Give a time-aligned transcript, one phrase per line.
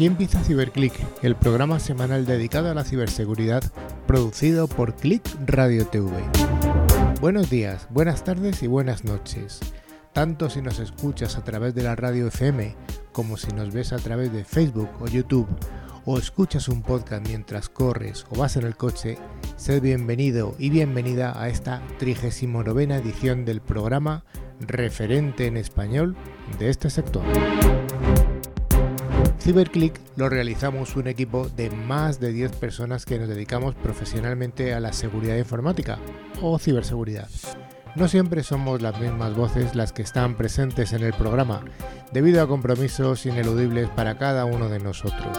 [0.00, 3.62] Aquí empieza CiberClick, el programa semanal dedicado a la ciberseguridad,
[4.06, 6.10] producido por Click Radio TV.
[7.20, 9.60] Buenos días, buenas tardes y buenas noches.
[10.14, 12.74] Tanto si nos escuchas a través de la radio FM
[13.12, 15.50] como si nos ves a través de Facebook o YouTube
[16.06, 19.18] o escuchas un podcast mientras corres o vas en el coche,
[19.56, 24.24] sed bienvenido y bienvenida a esta 39 edición del programa
[24.60, 26.16] referente en español
[26.58, 27.22] de este sector.
[29.40, 34.80] CyberClick lo realizamos un equipo de más de 10 personas que nos dedicamos profesionalmente a
[34.80, 35.98] la seguridad informática
[36.42, 37.28] o ciberseguridad.
[37.96, 41.64] No siempre somos las mismas voces las que están presentes en el programa,
[42.12, 45.38] debido a compromisos ineludibles para cada uno de nosotros.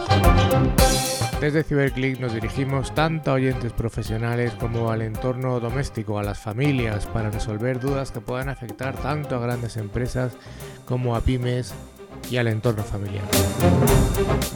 [1.40, 7.06] Desde CyberClick nos dirigimos tanto a oyentes profesionales como al entorno doméstico, a las familias,
[7.06, 10.32] para resolver dudas que puedan afectar tanto a grandes empresas
[10.86, 11.72] como a pymes
[12.30, 13.24] y al entorno familiar.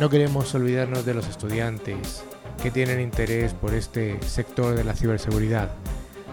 [0.01, 2.25] No queremos olvidarnos de los estudiantes
[2.63, 5.71] que tienen interés por este sector de la ciberseguridad.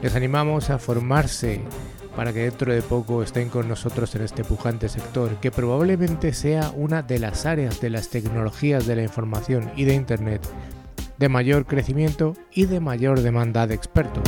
[0.02, 1.62] Les animamos a formarse
[2.16, 6.72] para que dentro de poco estén con nosotros en este pujante sector, que probablemente sea
[6.76, 10.42] una de las áreas de las tecnologías de la información y de Internet
[11.18, 14.24] de mayor crecimiento y de mayor demanda de expertos.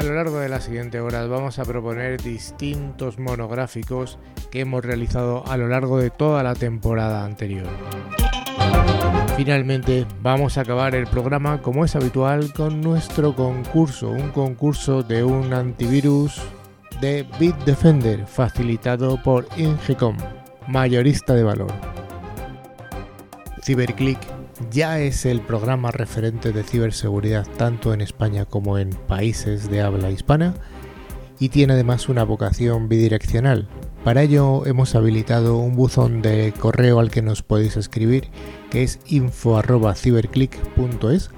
[0.00, 4.18] A lo largo de las siguientes horas vamos a proponer distintos monográficos
[4.50, 7.66] que hemos realizado a lo largo de toda la temporada anterior.
[9.36, 15.22] Finalmente vamos a acabar el programa como es habitual con nuestro concurso, un concurso de
[15.22, 16.40] un antivirus
[17.02, 20.16] de Bitdefender facilitado por Ingecom,
[20.66, 21.72] mayorista de valor.
[23.62, 24.39] CyberClick
[24.70, 30.10] ya es el programa referente de ciberseguridad tanto en España como en países de habla
[30.10, 30.54] hispana
[31.38, 33.68] y tiene además una vocación bidireccional.
[34.04, 38.28] Para ello hemos habilitado un buzón de correo al que nos podéis escribir
[38.70, 41.30] que es info@ciberclick.es.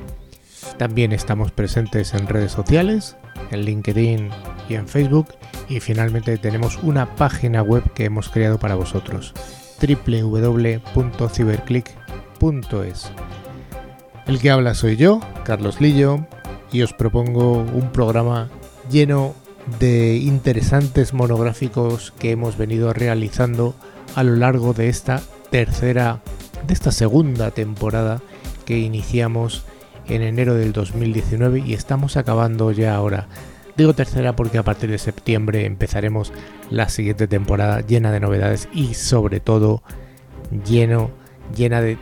[0.78, 3.16] También estamos presentes en redes sociales,
[3.50, 4.30] en LinkedIn
[4.68, 5.28] y en Facebook
[5.68, 9.32] y finalmente tenemos una página web que hemos creado para vosotros
[9.80, 12.01] www.ciberclick.es
[14.26, 16.26] el que habla soy yo, Carlos Lillo,
[16.72, 18.48] y os propongo un programa
[18.90, 19.36] lleno
[19.78, 23.76] de interesantes monográficos que hemos venido realizando
[24.16, 26.18] a lo largo de esta tercera,
[26.66, 28.20] de esta segunda temporada
[28.64, 29.64] que iniciamos
[30.08, 33.28] en enero del 2019 y estamos acabando ya ahora.
[33.76, 36.32] Digo tercera porque a partir de septiembre empezaremos
[36.70, 39.84] la siguiente temporada llena de novedades y sobre todo
[40.66, 41.21] lleno
[41.54, 41.98] llena de,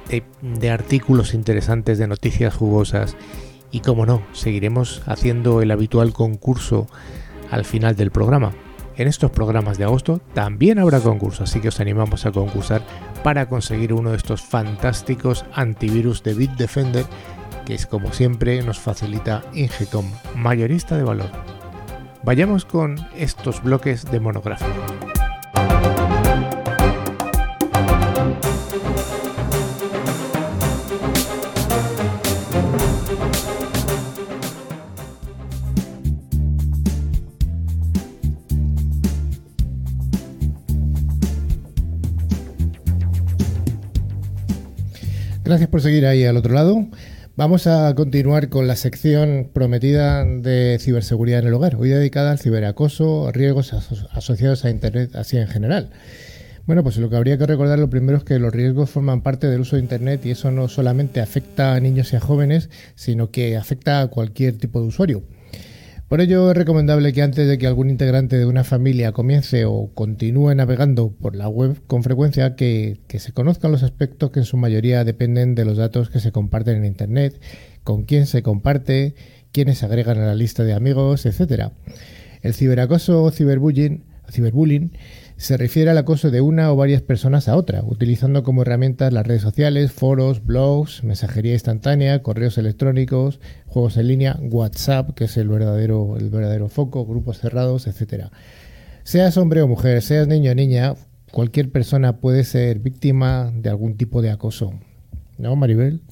[0.70, 3.16] artículos interesantes, de noticias jugosas
[3.70, 6.86] y como no, seguiremos haciendo el habitual concurso
[7.50, 8.52] al final del programa.
[8.96, 12.82] En estos programas de agosto también habrá concurso, así que os animamos a concursar
[13.22, 17.06] para conseguir uno de estos fantásticos antivirus de Bitdefender
[17.64, 21.30] que es como siempre nos facilita Ingecom, mayorista de valor.
[22.22, 25.09] Vayamos con estos bloques de monográfico.
[45.50, 46.86] Gracias por seguir ahí al otro lado.
[47.34, 52.38] Vamos a continuar con la sección prometida de ciberseguridad en el hogar, hoy dedicada al
[52.38, 55.90] ciberacoso, riesgos asociados a Internet así en general.
[56.66, 59.48] Bueno, pues lo que habría que recordar lo primero es que los riesgos forman parte
[59.48, 63.32] del uso de Internet y eso no solamente afecta a niños y a jóvenes, sino
[63.32, 65.24] que afecta a cualquier tipo de usuario.
[66.10, 69.92] Por ello es recomendable que antes de que algún integrante de una familia comience o
[69.94, 74.56] continúe navegando por la web con frecuencia, que, se conozcan los aspectos que en su
[74.56, 77.40] mayoría dependen de los datos que se comparten en Internet,
[77.84, 79.14] con quién se comparte,
[79.52, 81.68] quiénes agregan a la lista de amigos, etc.
[82.42, 84.02] El ciberacoso o ciberbullying,
[84.32, 84.90] ciberbullying
[85.40, 89.26] se refiere al acoso de una o varias personas a otra, utilizando como herramientas las
[89.26, 95.48] redes sociales, foros, blogs, mensajería instantánea, correos electrónicos, juegos en línea, WhatsApp, que es el
[95.48, 98.26] verdadero, el verdadero foco, grupos cerrados, etc.
[99.02, 100.94] Seas hombre o mujer, seas niño o niña,
[101.32, 104.74] cualquier persona puede ser víctima de algún tipo de acoso.
[105.38, 106.02] ¿No, Maribel?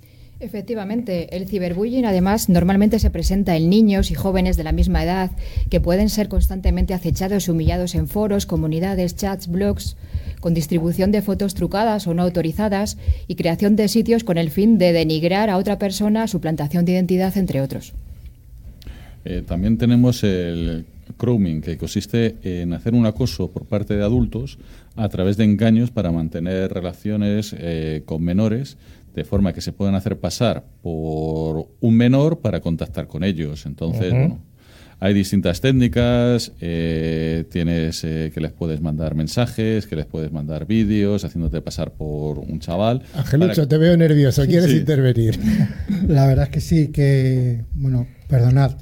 [0.41, 5.33] Efectivamente, el ciberbullying además normalmente se presenta en niños y jóvenes de la misma edad
[5.69, 9.97] que pueden ser constantemente acechados y humillados en foros, comunidades, chats, blogs,
[10.39, 14.79] con distribución de fotos trucadas o no autorizadas y creación de sitios con el fin
[14.79, 17.93] de denigrar a otra persona, suplantación de identidad, entre otros.
[19.25, 20.87] Eh, también tenemos el
[21.19, 24.59] grooming, que consiste en hacer un acoso por parte de adultos
[24.95, 28.77] a través de engaños para mantener relaciones eh, con menores
[29.19, 33.67] de forma que se puedan hacer pasar por un menor para contactar con ellos.
[33.67, 34.39] Entonces, bueno,
[35.01, 41.25] hay distintas técnicas, eh, tienes que les puedes mandar mensajes, que les puedes mandar vídeos,
[41.25, 43.03] haciéndote pasar por un chaval.
[43.15, 45.39] Angelucho, te veo nervioso, ¿quieres intervenir?
[46.09, 48.73] La verdad es que sí, que, bueno, perdonad.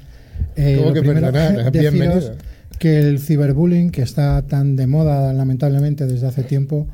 [0.55, 1.71] Eh, ¿Cómo que perdonad?
[1.71, 2.35] Bienvenido.
[2.79, 6.87] Que el ciberbullying, que está tan de moda lamentablemente desde hace tiempo,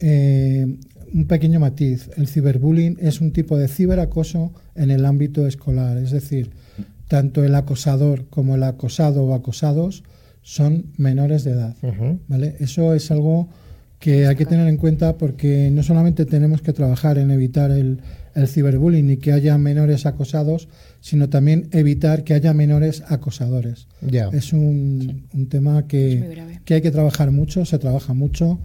[0.00, 0.78] eh,
[1.14, 2.10] un pequeño matiz.
[2.16, 6.50] El ciberbullying es un tipo de ciberacoso en el ámbito escolar, es decir,
[7.08, 10.04] tanto el acosador como el acosado o acosados
[10.42, 11.76] son menores de edad.
[12.28, 12.56] ¿vale?
[12.60, 13.48] Eso es algo
[13.98, 18.00] que hay que tener en cuenta porque no solamente tenemos que trabajar en evitar el,
[18.46, 20.68] ciberbullying y que haya menores acosados,
[21.00, 23.88] sino también evitar que haya menores acosadores.
[24.32, 28.60] Es un, tema que, hay que trabajar mucho, se trabaja mucho,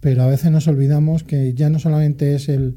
[0.00, 2.76] pero a veces nos olvidamos que ya no solamente es el,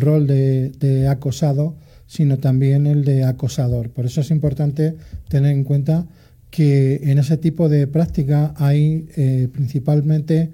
[0.00, 1.76] rol de acosado,
[2.10, 3.90] sino también el de acosador.
[3.90, 4.96] Por eso es importante
[5.28, 6.08] tener en cuenta
[6.50, 10.50] que en ese tipo de práctica hay eh, principalmente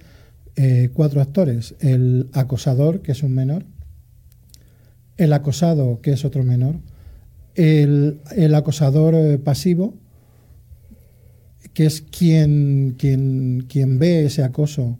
[0.54, 1.74] eh, cuatro actores.
[1.80, 3.64] El acosador, que es un menor,
[5.16, 6.76] el acosado, que es otro menor,
[7.54, 8.20] el,
[8.54, 9.94] acosador eh, pasivo,
[11.72, 14.98] que es quien, quien, quien ve ese acoso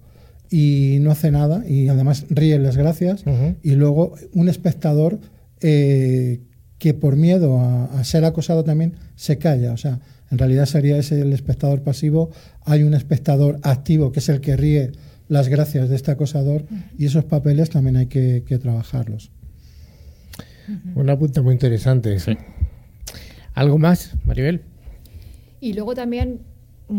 [0.51, 3.25] y no hace nada y además ríe las gracias,
[3.63, 5.19] y luego un espectador
[5.61, 6.41] eh,
[6.79, 9.73] que por miedo a, ser acosado también se calla.
[9.73, 10.01] O sea,
[10.31, 12.31] en realidad sería ese el espectador pasivo.
[12.65, 14.93] Hay un espectador activo que es el que ríe
[15.29, 16.65] las gracias de este acosador
[16.99, 19.31] y esos papeles también hay que, trabajarlos.
[20.95, 22.17] Una punta muy interesante.
[23.55, 24.63] ¿Algo más, Maribel?
[25.61, 26.41] Y luego también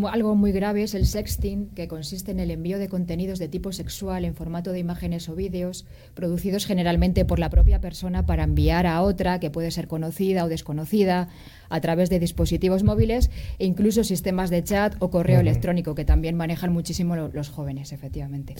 [0.09, 3.71] algo muy grave es el sexting, que consiste en el envío de contenidos de tipo
[3.71, 8.85] sexual en formato de imágenes o vídeos, producidos generalmente por la propia persona para enviar
[8.85, 11.29] a otra, que puede ser conocida o desconocida,
[11.69, 13.29] a través de dispositivos móviles
[13.59, 18.55] e incluso sistemas de chat o correo electrónico, que también manejan muchísimo los jóvenes, efectivamente.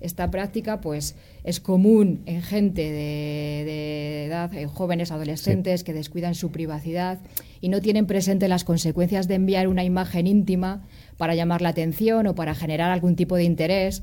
[0.00, 6.50] Esta práctica pues, es común en gente de, edad, en jóvenes, adolescentes, que descuidan su
[6.50, 7.18] privacidad
[7.60, 10.82] y no tienen presente las consecuencias de enviar una imagen íntima
[11.16, 14.02] para llamar la atención o para generar algún tipo de interés.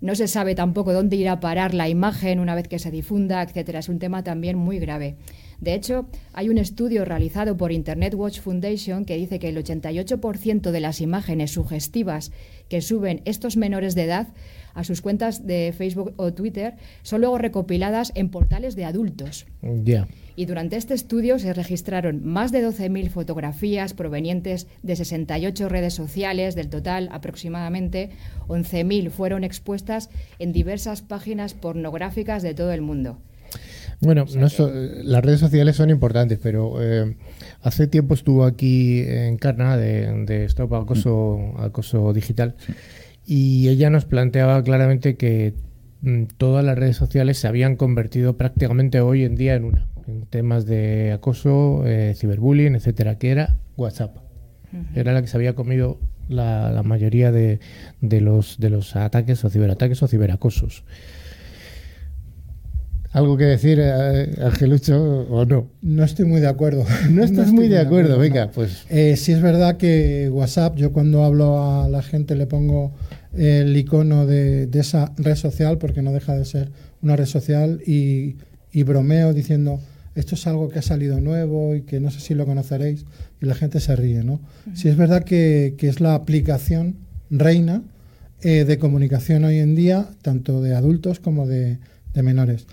[0.00, 3.42] No se sabe tampoco dónde irá a parar la imagen una vez que se difunda,
[3.42, 3.78] etcétera.
[3.78, 5.16] Es un tema también muy grave.
[5.60, 10.70] De hecho, hay un estudio realizado por Internet Watch Foundation que dice que el 88%
[10.70, 12.32] de las imágenes sugestivas
[12.68, 14.28] que suben estos menores de edad
[14.74, 19.46] a sus cuentas de Facebook o Twitter son luego recopiladas en portales de adultos.
[20.36, 26.54] Y durante este estudio se registraron más de 12.000 fotografías provenientes de 68 redes sociales,
[26.54, 28.10] del total aproximadamente
[28.48, 33.18] 11.000 fueron expuestas en diversas páginas pornográficas de todo el mundo.
[34.00, 37.16] Bueno, las redes sociales son importantes, pero eh,
[37.62, 41.60] hace tiempo estuvo aquí en Carna de, de Stop Acoso, mm.
[41.60, 42.56] acoso Digital
[43.26, 45.54] y ella nos planteaba claramente que
[46.02, 50.26] mm, todas las redes sociales se habían convertido prácticamente hoy en día en una, en
[50.26, 54.18] temas de acoso, eh, ciberbullying, etcétera, que era WhatsApp.
[54.94, 55.98] Era la que se había comido
[56.28, 57.60] la, la mayoría de,
[58.02, 60.84] de, los, de los ataques o ciberataques o ciberacosos.
[63.16, 65.70] ¿Algo que decir, eh, Angelucho, o no?
[65.80, 66.84] No estoy muy de acuerdo.
[67.10, 68.84] No estás muy de acuerdo, venga, pues.
[68.90, 72.92] Eh, sí es verdad que WhatsApp, yo cuando hablo a la gente le pongo
[73.34, 76.68] el icono de, esa red social, porque no deja de ser
[77.00, 78.36] una red social, y,
[78.82, 79.80] bromeo diciendo,
[80.14, 83.06] esto es algo que ha salido nuevo y que no sé si lo conoceréis,
[83.40, 84.40] y la gente se ríe, ¿no?
[84.74, 86.96] Sí es verdad que, es la aplicación
[87.30, 87.80] reina
[88.42, 91.78] eh, de comunicación hoy en día, tanto de adultos como de
[92.12, 92.66] menores.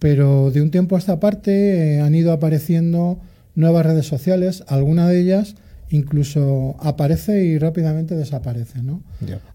[0.00, 3.20] Pero de un tiempo a esta parte eh, han ido apareciendo
[3.54, 5.54] nuevas redes sociales, alguna de ellas
[5.90, 8.82] incluso aparece y rápidamente desaparece.
[8.82, 9.02] ¿no?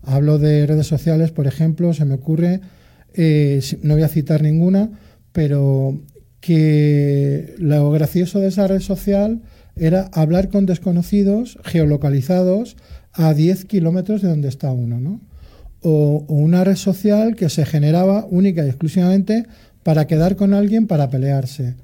[0.03, 2.61] Hablo de redes sociales, por ejemplo, se me ocurre,
[3.13, 4.89] eh, no voy a citar ninguna,
[5.31, 5.99] pero
[6.41, 9.41] que lo gracioso de esa red social
[9.77, 12.75] era hablar con desconocidos geolocalizados
[13.13, 14.99] a 10 kilómetros de donde está uno.
[14.99, 15.21] ¿no?
[15.87, 19.45] o una red social que se generaba única y exclusivamente
[19.85, 21.75] para quedar con alguien para pelearse.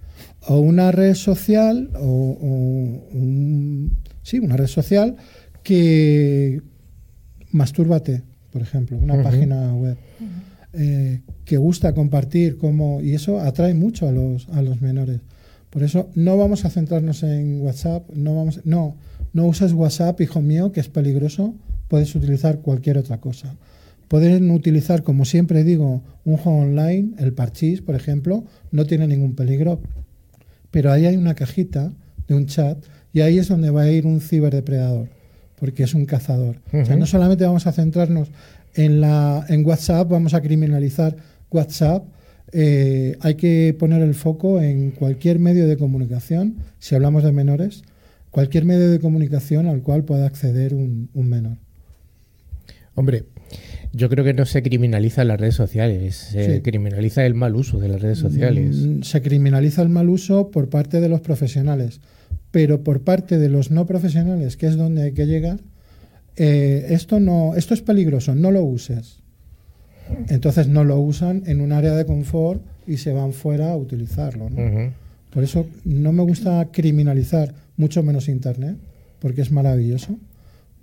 [0.48, 3.06] O una red social, o,
[4.24, 5.18] sí, una red social
[5.62, 6.64] que
[7.52, 9.98] mastúrbate, por ejemplo, una página web.
[10.74, 15.20] Eh, que gusta compartir cómo, y eso atrae mucho a los, a los menores.
[15.70, 18.96] Por eso no vamos a centrarnos en WhatsApp, no vamos, no,
[19.32, 21.54] no uses WhatsApp, hijo mío, que es peligroso,
[21.88, 23.56] puedes utilizar cualquier otra cosa.
[24.12, 29.36] Pueden utilizar, como siempre digo, un juego online, el parchís, por ejemplo, no tiene ningún
[29.36, 29.80] peligro,
[30.70, 31.94] pero ahí hay una cajita
[32.28, 32.78] de un chat
[33.14, 35.08] y ahí es donde va a ir un ciberdepredador,
[35.58, 36.58] porque es un cazador.
[36.74, 38.28] O sea, no solamente vamos a centrarnos
[38.74, 41.16] en, la, en WhatsApp, vamos a criminalizar
[41.50, 42.04] WhatsApp,
[42.52, 47.84] eh, hay que poner el foco en cualquier medio de comunicación, si hablamos de menores,
[48.30, 51.60] cualquier medio de comunicación al cual pueda acceder un, menor.
[52.94, 53.24] Hombre,
[53.94, 57.90] yo creo que no se criminaliza las redes sociales, se criminaliza el mal uso de
[57.90, 58.78] las redes sociales.
[58.78, 62.00] Mm, se criminaliza el mal uso por parte de los profesionales,
[62.52, 65.60] pero por parte de los no profesionales, que es donde hay que llegar,
[66.38, 69.20] eh, esto, no, esto es peligroso, no lo uses.
[70.28, 74.50] Entonces no lo usan en un área de confort y se van fuera a utilizarlo.
[75.30, 78.78] Por eso no me gusta criminalizar, mucho menos Internet,
[79.20, 80.18] porque es maravilloso,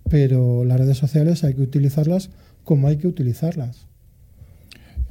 [0.08, 2.30] pero las redes sociales hay que utilizarlas
[2.68, 3.86] como hay que utilizarlas.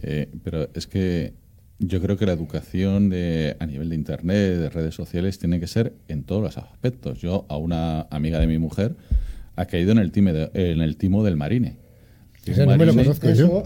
[0.03, 1.33] Eh, pero es que
[1.79, 5.65] yo creo que la educación de, a nivel de Internet, de redes sociales, tiene que
[5.65, 7.19] ser en todos los aspectos.
[7.19, 8.95] Yo, a una amiga de mi mujer,
[9.55, 10.11] ha caído en el,
[10.53, 11.77] en el timo del marine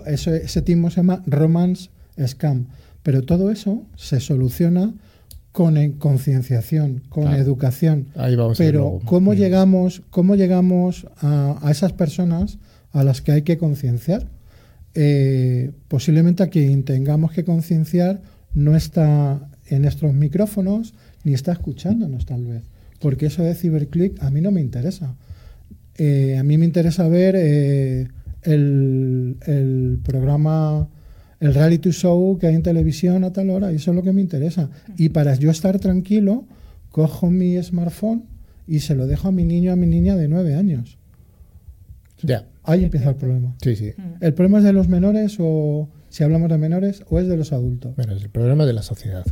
[0.06, 1.90] ese timo se llama Romance
[2.26, 2.68] Scam.
[3.04, 4.94] Pero todo eso se soluciona
[5.52, 8.08] con concienciación, con educación.
[8.58, 12.58] Pero ¿cómo, llegamos, ¿cómo llegamos a, esas personas
[12.92, 14.28] a las que hay que concienciar?
[14.94, 18.22] Eh, posiblemente a quien tengamos que concienciar
[18.54, 20.94] no está en nuestros micrófonos
[21.24, 22.64] ni está escuchándonos tal vez.
[23.00, 25.16] Porque eso de ciberclick a mí no me interesa.
[25.98, 27.36] Eh, a mí me interesa ver...
[27.38, 28.08] Eh,
[28.44, 30.88] el, programa,
[31.40, 34.14] el reality show que hay en televisión a tal hora, y eso es lo que
[34.14, 34.70] me interesa.
[34.98, 36.46] Y para yo estar tranquilo,
[36.90, 38.24] cojo mi smartphone
[38.68, 40.98] y se lo dejo a mi niño, a mi niña de nueve años.
[42.22, 42.46] Ya.
[42.64, 43.56] Ahí empieza el problema.
[43.62, 43.94] Sí, sí.
[43.98, 44.24] Mm.
[44.24, 47.54] ¿El problema es de los menores o, si hablamos de menores, o es de los
[47.54, 47.96] adultos?
[47.96, 49.26] Bueno, es el problema de la sociedad.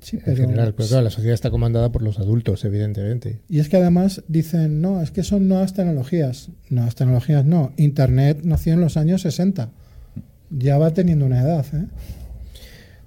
[0.00, 3.40] Sí, en general, pero la sociedad está comandada por los adultos, evidentemente.
[3.50, 6.48] Y es que además dicen, no, es que son nuevas tecnologías.
[6.70, 7.72] Nuevas tecnologías no.
[7.76, 9.70] Internet nació en los años 60.
[10.50, 11.66] Ya va teniendo una edad.
[11.74, 11.84] ¿eh?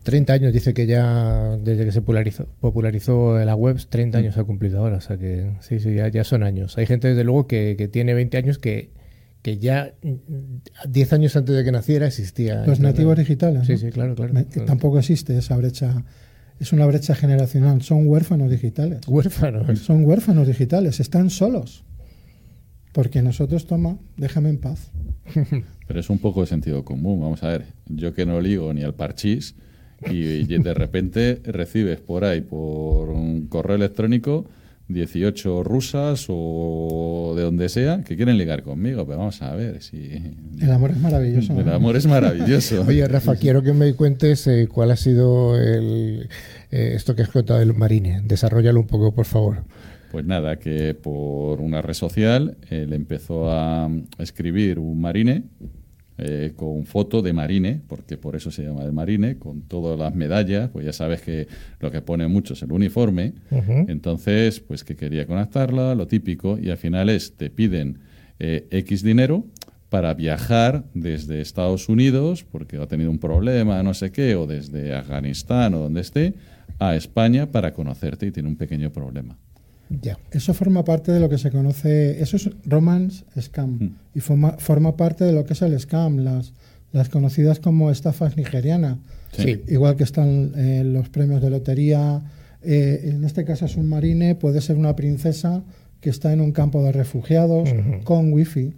[0.04, 4.44] 30 años, dice que ya desde que se popularizó, popularizó la web, 30 años ha
[4.44, 4.98] cumplido ahora.
[4.98, 6.78] O sea que sí, sí, ya, son años.
[6.78, 8.92] Hay gente, desde luego, que, tiene 20 años que,
[9.44, 9.94] que ya
[10.88, 12.66] 10 años antes de que naciera existía.
[12.66, 13.68] Los nativos digitales.
[13.68, 14.34] Sí, sí, claro, claro.
[14.66, 16.04] Tampoco existe esa brecha
[16.60, 17.82] es una brecha generacional.
[17.82, 19.02] Son huérfanos digitales.
[19.08, 19.80] Huérfanos.
[19.80, 21.00] Son huérfanos digitales.
[21.00, 21.84] Están solos.
[22.94, 24.92] Porque nosotros, toma, déjame en paz.
[25.88, 27.20] Pero es un poco de sentido común.
[27.20, 29.56] Vamos a ver, yo que no ligo ni al parchís
[30.10, 34.46] y de repente recibes por ahí, por un correo electrónico,
[34.88, 39.06] 18 rusas o de donde sea que quieren ligar conmigo.
[39.06, 40.22] Pero vamos a ver si.
[40.60, 41.60] El amor es maravilloso.
[41.60, 42.84] El amor es maravilloso.
[42.88, 46.30] Oye, Rafa, quiero que me cuentes eh, cuál ha sido el,
[46.72, 48.22] eh, esto que has contado del Marine.
[48.26, 49.64] Desarrollalo un poco, por favor.
[50.12, 55.46] Pues nada, que por una red social él empezó a escribir un Marine
[56.18, 60.14] eh, con foto de Marine, porque por eso se llama de Marine, con todas las
[60.14, 61.48] medallas, pues ya sabes que
[61.80, 63.34] lo que pone mucho es el uniforme,
[63.88, 68.00] entonces pues que quería conectarla, lo típico, y al final es, te piden
[68.40, 69.46] eh, X dinero
[69.90, 74.94] para viajar desde Estados Unidos, porque ha tenido un problema, no sé qué, o desde
[74.94, 76.36] Afganistán o donde esté,
[76.80, 79.38] a España para conocerte y tiene un pequeño problema.
[80.32, 83.96] Eso forma parte de lo que se conoce, eso es romance scam mm.
[84.16, 86.54] y forma, forma parte de lo que es el scam, las,
[86.92, 88.98] las conocidas como estafas nigerianas.
[89.68, 92.22] Igual que están eh, los premios de lotería,
[92.62, 95.64] eh, en este caso es un marine, puede ser una princesa
[96.02, 97.70] que está en un campo de refugiados
[98.04, 98.74] con wifi.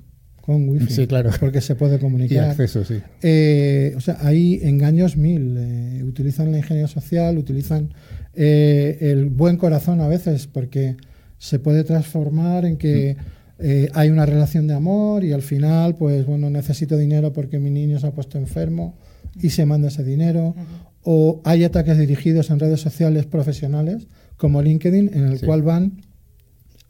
[0.45, 1.31] Con wifi, sí, claro.
[1.39, 2.47] porque se puede comunicar.
[2.47, 3.01] Y acceso, sí.
[3.21, 6.03] Eh, o sea, hay engaños mil.
[6.03, 7.93] utilizan la ingeniería social, utilizan
[8.33, 10.97] eh, el buen corazón a veces, porque
[11.37, 13.17] se puede transformar en que
[13.57, 17.71] eh, hay una relación de amor y al final, pues bueno, necesito dinero porque mi
[17.71, 18.97] niño se ha puesto enfermo
[19.41, 20.55] y se manda ese dinero.
[21.03, 26.01] O hay ataques dirigidos en redes sociales profesionales como LinkedIn, en el cual van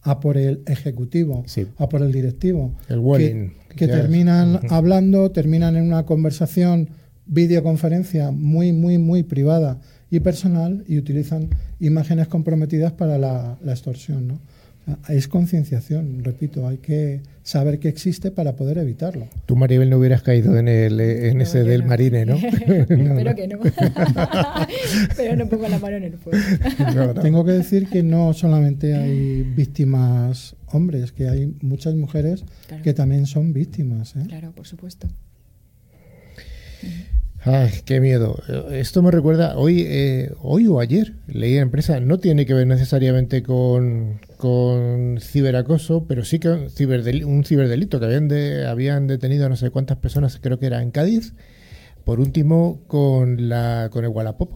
[0.06, 1.44] a por el ejecutivo,
[1.78, 2.76] a por el directivo.
[2.88, 3.00] El
[3.76, 6.90] que, terminan hablando, terminan en una conversación,
[7.26, 9.80] videoconferencia muy, muy, muy privada
[10.12, 14.28] y personal y utilizan imágenes comprometidas para la, extorsión.
[14.28, 14.40] ¿no?
[15.10, 19.28] Es concienciación, repito, hay que saber que existe para poder evitarlo.
[19.48, 22.36] Tú, Maribel, no hubieras caído en, el, en ese del marine, ¿no?
[22.36, 23.60] Espero que no.
[25.18, 26.40] Pero no pongo la mano en el fuego.
[27.22, 32.44] Tengo que decir que no solamente hay víctimas hombres, que hay muchas mujeres
[32.84, 34.16] que también son víctimas.
[34.16, 34.24] ¿eh?
[34.28, 35.08] Claro, por supuesto.
[37.46, 38.42] Ay, qué miedo.
[38.72, 42.66] Esto me recuerda, hoy, eh, hoy o ayer leí en empresa, no tiene que ver
[42.66, 49.50] necesariamente con, con ciberacoso, pero sí que un, ciberdelito que habían, de, habían detenido a
[49.50, 51.34] no sé cuántas personas, creo que era en Cádiz,
[52.04, 54.52] por último con, la, con el Wallapop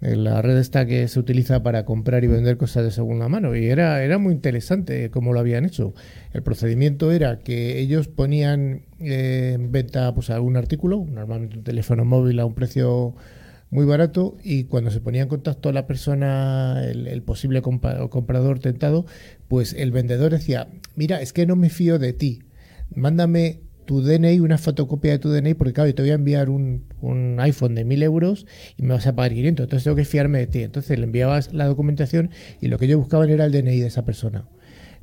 [0.00, 3.54] la red esta que se utiliza para comprar y vender cosas de segunda mano.
[3.54, 5.94] Y era, era muy interesante cómo lo habían hecho.
[6.32, 12.04] El procedimiento era que ellos ponían eh, en venta pues, algún artículo, normalmente un teléfono
[12.04, 13.14] móvil a un precio
[13.76, 19.04] muy barato, y cuando se ponía en contacto la persona, el, posible comprador tentado,
[19.48, 22.44] pues el vendedor decía, mira, es que no me fío de ti,
[22.94, 26.48] mándame tu DNI, una fotocopia de tu DNI, porque claro, yo te voy a enviar
[26.48, 28.46] un, un, iPhone de 1000 euros
[28.78, 30.62] y me vas a pagar 500, entonces tengo que fiarme de ti.
[30.62, 32.30] Entonces le enviabas la documentación
[32.62, 34.48] y lo que ellos buscaban era el DNI de esa persona.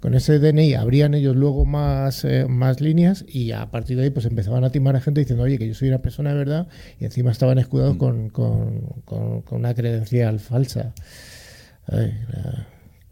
[0.04, 4.10] Con ese DNI abrían ellos luego más, eh, más líneas y a partir de ahí
[4.10, 6.68] pues empezaban a timar a gente diciendo, oye, que yo soy una persona de verdad
[7.00, 7.98] y encima estaban escudados mm.
[8.00, 10.94] con, con, con, una credencial falsa.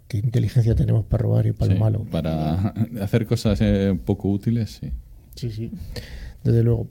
[0.09, 2.03] qué inteligencia tenemos para robar y para lo malo.
[2.11, 4.91] Para hacer cosas eh, poco útiles, sí.
[5.35, 5.71] Sí, sí,
[6.43, 6.89] desde luego.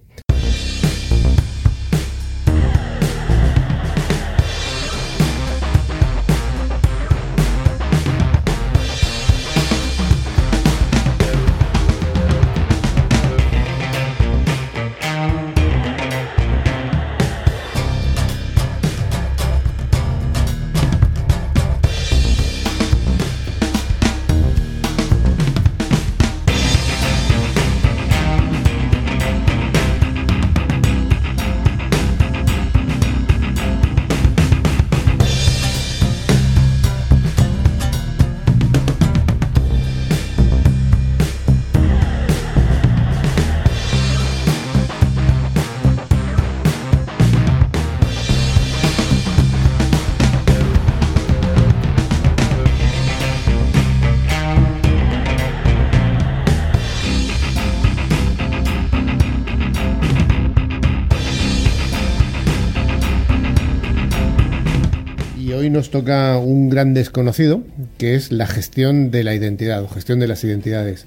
[65.80, 67.62] Nos toca un gran desconocido,
[67.96, 71.06] que es la gestión de la identidad o gestión de las identidades.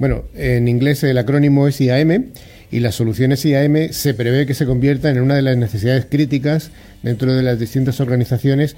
[0.00, 2.32] Bueno, en inglés el acrónimo es IAM
[2.72, 6.72] y las soluciones IAM se prevé que se conviertan en una de las necesidades críticas
[7.04, 8.74] dentro de las distintas organizaciones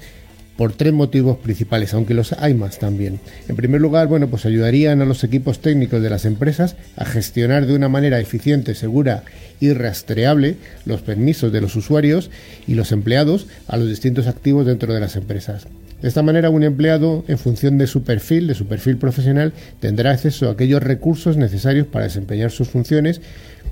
[0.57, 3.19] por tres motivos principales, aunque los hay más también.
[3.47, 7.65] En primer lugar, bueno, pues ayudarían a los equipos técnicos de las empresas a gestionar
[7.65, 9.23] de una manera eficiente, segura
[9.59, 12.29] y rastreable los permisos de los usuarios
[12.67, 15.67] y los empleados a los distintos activos dentro de las empresas.
[16.01, 20.11] De esta manera, un empleado, en función de su perfil, de su perfil profesional, tendrá
[20.11, 23.21] acceso a aquellos recursos necesarios para desempeñar sus funciones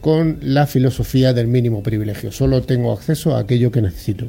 [0.01, 2.31] con la filosofía del mínimo privilegio.
[2.31, 4.27] Solo tengo acceso a aquello que necesito.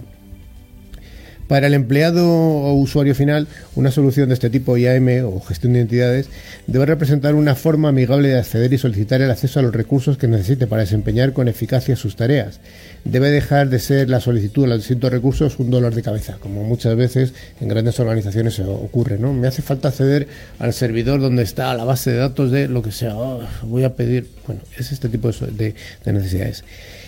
[1.49, 5.81] Para el empleado o usuario final, una solución de este tipo IAM o gestión de
[5.81, 6.31] identidades
[6.67, 10.27] debe representar una forma amigable de acceder y solicitar el acceso a los recursos que
[10.27, 12.61] necesite para desempeñar con eficacia sus tareas.
[13.05, 16.65] Debe dejar de ser la solicitud de los distintos recursos un dolor de cabeza, como
[16.65, 19.19] muchas veces en grandes organizaciones ocurre.
[19.19, 19.35] ¿no?
[19.35, 20.27] Me hace falta acceder
[20.59, 23.17] al servidor donde está la base de datos de lo que sea.
[23.17, 24.31] Oh, voy a pedir.
[24.47, 25.75] Bueno, es este tipo de
[26.07, 26.65] necesidades.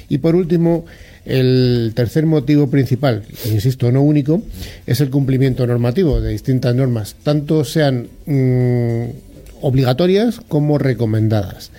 [0.09, 0.85] Y por último,
[1.26, 4.42] el tercer motivo principal, insisto, no único,
[4.86, 9.04] es el cumplimiento normativo de distintas normas, tanto sean mm,
[9.60, 11.72] obligatorias como recomendadas.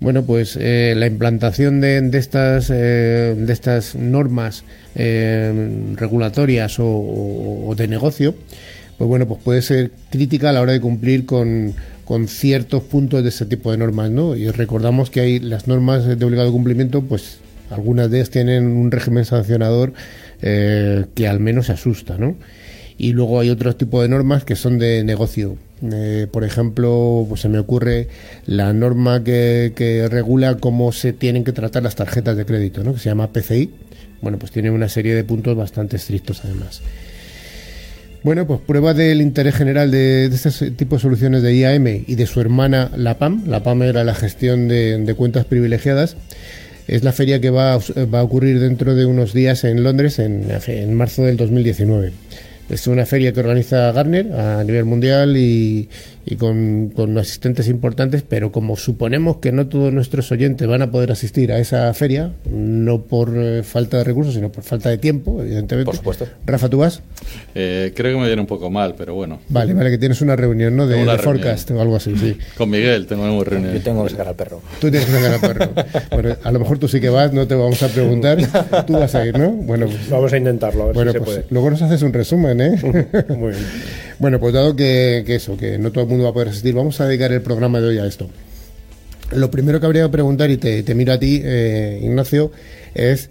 [0.00, 4.64] Bueno, pues eh, la implantación de, estas, eh, de estas normas
[4.96, 8.34] eh, regulatorias o, de negocio,
[8.98, 13.22] pues bueno, pues puede ser crítica a la hora de cumplir con, con ciertos puntos
[13.22, 14.36] de este tipo de normas, ¿no?
[14.36, 17.38] Y recordamos que hay las normas de obligado cumplimiento, pues
[17.74, 19.92] algunas de ellas tienen un régimen sancionador
[20.42, 22.36] eh, que al menos asusta, ¿no?
[22.96, 25.56] Y luego hay otros tipos de normas que son de negocio.
[25.92, 28.08] Eh, por ejemplo, pues se me ocurre
[28.46, 32.94] la norma que, regula cómo se tienen que tratar las tarjetas de crédito, ¿no?
[32.94, 33.70] que se llama PCI.
[34.22, 36.82] Bueno, pues tiene una serie de puntos bastante estrictos además.
[38.22, 42.26] Bueno, pues prueba del interés general de, este tipo de soluciones de IAM y de
[42.26, 43.42] su hermana la PAM.
[43.46, 46.16] La PAM era la gestión de, de cuentas privilegiadas
[46.86, 50.18] es la feria que va a, va a ocurrir dentro de unos días en Londres,
[50.18, 52.12] en, en, marzo del 2019.
[52.70, 55.88] Es una feria que organiza Gartner a nivel mundial y,
[56.26, 60.90] y con, con, asistentes importantes, pero como suponemos que no todos nuestros oyentes van a
[60.90, 64.98] poder asistir a esa feria, no por eh, falta de recursos, sino por falta de
[64.98, 65.86] tiempo, evidentemente.
[65.86, 66.26] Por supuesto.
[66.46, 67.02] Rafa, ¿tú vas?
[67.54, 69.40] Eh, creo que me viene un poco mal, pero bueno.
[69.48, 70.86] Vale, vale, que tienes una reunión, ¿no?
[70.86, 72.36] De, de forecast o algo así, sí.
[72.56, 73.74] Con Miguel tengo una reunión.
[73.74, 74.62] Yo tengo que sacar al perro.
[74.80, 76.00] Tú tienes que sacar al perro.
[76.10, 78.38] bueno, a lo mejor tú sí que vas, no te vamos a preguntar.
[78.86, 79.50] Tú vas a ir, ¿no?
[79.50, 81.46] Bueno, pues, vamos a intentarlo, a ver bueno, si pues se puede.
[81.50, 82.78] luego nos haces un resumen, ¿eh?
[83.28, 83.64] Muy bien.
[84.18, 86.74] Bueno, pues dado que, que, eso, que no todo el mundo va a poder asistir,
[86.74, 88.28] vamos a dedicar el programa de hoy a esto.
[89.32, 92.52] Lo primero que habría que preguntar, y te, te miro a ti, eh, Ignacio,
[92.94, 93.30] es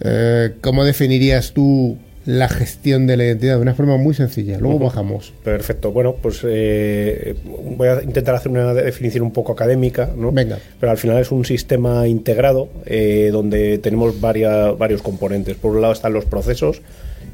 [0.00, 4.58] eh, cómo definirías tú la gestión de la identidad de una forma muy sencilla.
[4.58, 4.84] Luego uh -huh.
[4.84, 5.32] bajamos.
[5.44, 5.92] Perfecto.
[5.92, 7.34] Bueno, pues eh,
[7.76, 10.32] voy a intentar hacer una definición un poco académica, ¿no?
[10.32, 10.58] Venga.
[10.80, 15.56] Pero al final es un sistema integrado eh, donde tenemos varias, varios componentes.
[15.56, 16.80] Por un lado están los procesos,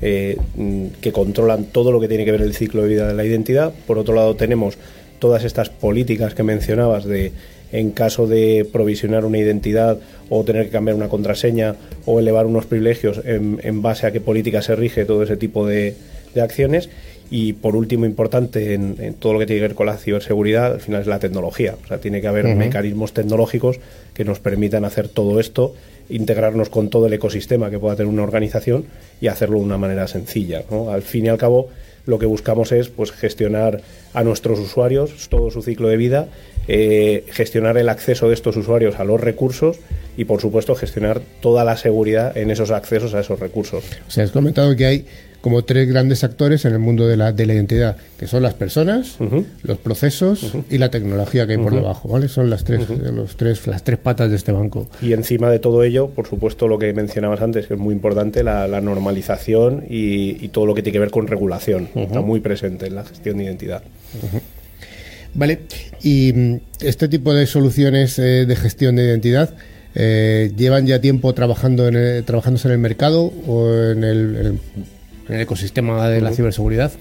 [0.03, 0.37] eh,
[1.01, 3.73] que controlan todo lo que tiene que ver el ciclo de vida de la identidad.
[3.87, 4.79] Por otro lado tenemos
[5.19, 7.33] todas estas políticas que mencionabas de
[7.73, 12.67] en caso de provisionar una identidad o tener que cambiar una contraseña o elevar unos
[12.67, 15.95] privilegios en, en base a qué política se rige todo ese tipo de,
[16.35, 16.89] de acciones.
[17.33, 20.73] Y por último, importante en, en, todo lo que tiene que ver con la ciberseguridad,
[20.73, 21.77] al final es la tecnología.
[21.85, 22.57] O sea, tiene que haber uh -huh.
[22.57, 23.79] mecanismos tecnológicos
[24.15, 25.75] que nos permitan hacer todo esto,
[26.11, 28.85] integrarnos con todo el ecosistema que pueda tener una organización
[29.20, 30.62] y hacerlo de una manera sencilla.
[30.90, 31.68] Al fin y al cabo,
[32.07, 33.81] lo que buscamos es pues, gestionar
[34.12, 36.29] a nuestros usuarios todo su ciclo de vida,
[36.73, 39.79] eh, gestionar el acceso de estos usuarios a los recursos
[40.17, 43.83] y, por supuesto, gestionar toda la seguridad en esos accesos a esos recursos.
[44.07, 45.05] O sea, has comentado que hay
[45.41, 48.55] como tres grandes actores en el mundo de la, de la identidad, que son las
[48.55, 49.45] personas, uh -huh.
[49.65, 50.65] los procesos uh -huh.
[50.71, 51.65] y la tecnología que hay uh -huh.
[51.65, 52.29] por debajo, ¿vale?
[52.29, 54.87] Son las tres, los tres, las tres patas de este banco.
[55.03, 58.45] Y encima de todo ello, por supuesto, lo que mencionabas antes, que es muy importante,
[58.45, 61.89] la, la normalización y, y, todo lo que tiene que ver con regulación.
[61.97, 63.83] Está muy presente en la gestión de identidad.
[65.35, 65.61] Vale,
[66.03, 69.55] y mm, este tipo de soluciones eh, de gestión de identidad
[69.95, 74.59] eh, llevan ya tiempo trabajando en el, trabajándose en el mercado o en el, el
[75.31, 76.93] en el ecosistema de la ciberseguridad?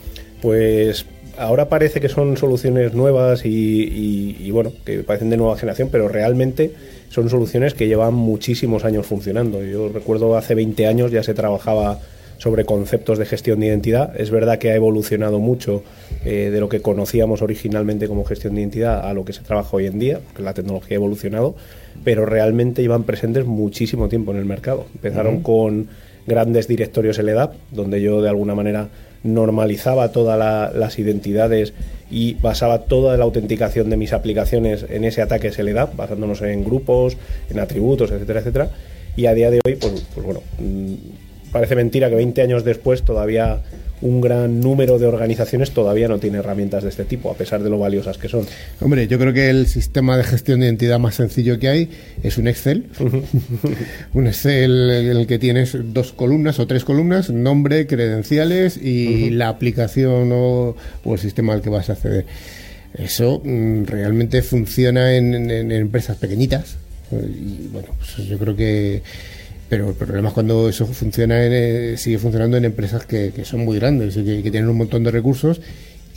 [0.42, 1.06] Pues
[1.38, 5.90] ahora parece que son soluciones nuevas y, y, y, bueno, que parecen de nueva generación,
[5.92, 6.72] pero realmente
[7.10, 9.64] son soluciones que llevan muchísimos años funcionando.
[9.64, 12.00] Yo recuerdo hace 20 años ya se trabajaba
[12.40, 14.20] sobre conceptos de gestión de identidad.
[14.20, 15.84] Es verdad que ha evolucionado mucho
[16.26, 19.76] eh, de lo que conocíamos originalmente como gestión de identidad a lo que se trabaja
[19.76, 21.56] hoy en día, porque la tecnología ha evolucionado,
[22.04, 24.86] pero realmente llevan presentes muchísimo tiempo en el mercado.
[24.96, 25.44] Empezaron uh -huh.
[25.44, 25.88] con
[26.26, 28.88] grandes directorios LDAP, donde yo de alguna manera
[29.22, 31.74] normalizaba todas la, las identidades
[32.10, 37.18] y basaba toda la autenticación de mis aplicaciones en ese ataque SLDAP, basándonos en grupos,
[37.50, 38.70] en atributos, etcétera, etcétera.
[39.18, 40.42] Y a día de hoy, pues, pues bueno,
[41.52, 43.62] parece mentira que 20 años después todavía
[44.02, 47.70] un gran número de organizaciones todavía no tiene herramientas de este tipo, a pesar de
[47.70, 48.46] lo valiosas que son.
[48.80, 51.90] Hombre, yo creo que el sistema de gestión de identidad más sencillo que hay
[52.24, 52.86] es un Excel.
[54.14, 59.12] un Excel en el que tienes dos columnas o tres columnas, nombre, credenciales y uh
[59.12, 59.32] -huh.
[59.32, 62.26] la aplicación o, o, el sistema al que vas a acceder.
[62.98, 66.78] Eso mm, realmente funciona en, en, en, empresas pequeñitas.
[67.12, 69.02] Y bueno, pues yo creo que
[69.70, 73.46] pero el problema es cuando eso funciona en, eh, sigue funcionando en empresas que, que
[73.46, 75.62] son muy grandes y que, que, tienen un montón de recursos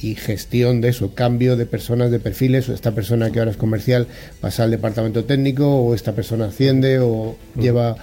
[0.03, 3.57] y gestión de eso, cambio de personas, de perfiles, o esta persona que ahora es
[3.57, 4.09] comercial
[4.41, 7.97] pasa al departamento técnico, o esta persona asciende, o lleva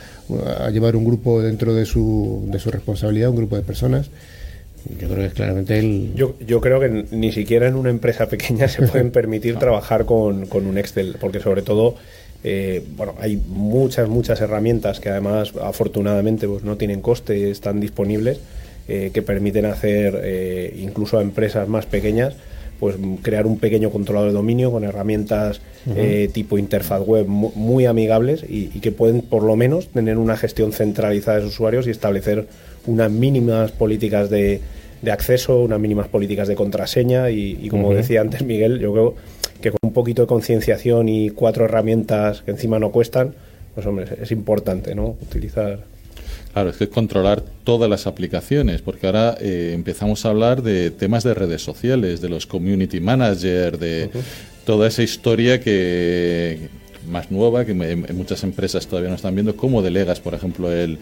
[0.60, 4.10] a llevar un grupo dentro de su, de su responsabilidad, un grupo de personas.
[4.98, 6.14] Yo creo que es claramente el...
[6.16, 10.46] Yo, yo creo que ni siquiera en una empresa pequeña se pueden permitir trabajar con,
[10.46, 11.96] con un Excel, porque sobre todo
[12.44, 18.40] eh, bueno, hay muchas, muchas herramientas que además afortunadamente pues, no tienen coste, están disponibles,
[18.88, 22.36] eh, que permiten hacer eh, incluso a empresas más pequeñas
[22.80, 26.32] pues crear un pequeño controlador de dominio con herramientas uh -huh.
[26.32, 30.38] tipo interfaz web muy, muy amigables y, y, que pueden por lo menos tener una
[30.38, 32.48] gestión centralizada de sus usuarios y establecer
[32.88, 34.62] unas mínimas políticas de,
[35.02, 37.98] de acceso, unas mínimas políticas de contraseña y, y como uh -huh.
[37.98, 39.16] decía antes Miguel, yo creo
[39.62, 43.36] que con un poquito de concienciación y cuatro herramientas que encima no cuestan,
[43.76, 45.18] pues hombre, es importante, ¿no?
[45.22, 45.80] Utilizar.
[46.54, 51.24] Claro, es que controlar todas las aplicaciones, porque ahora eh, empezamos a hablar de temas
[51.24, 54.22] de redes sociales, de los community managers, de uh -huh.
[54.66, 56.70] toda esa historia que
[57.10, 60.98] más nueva, que en muchas empresas todavía no están viendo, cómo delegas, por ejemplo, el,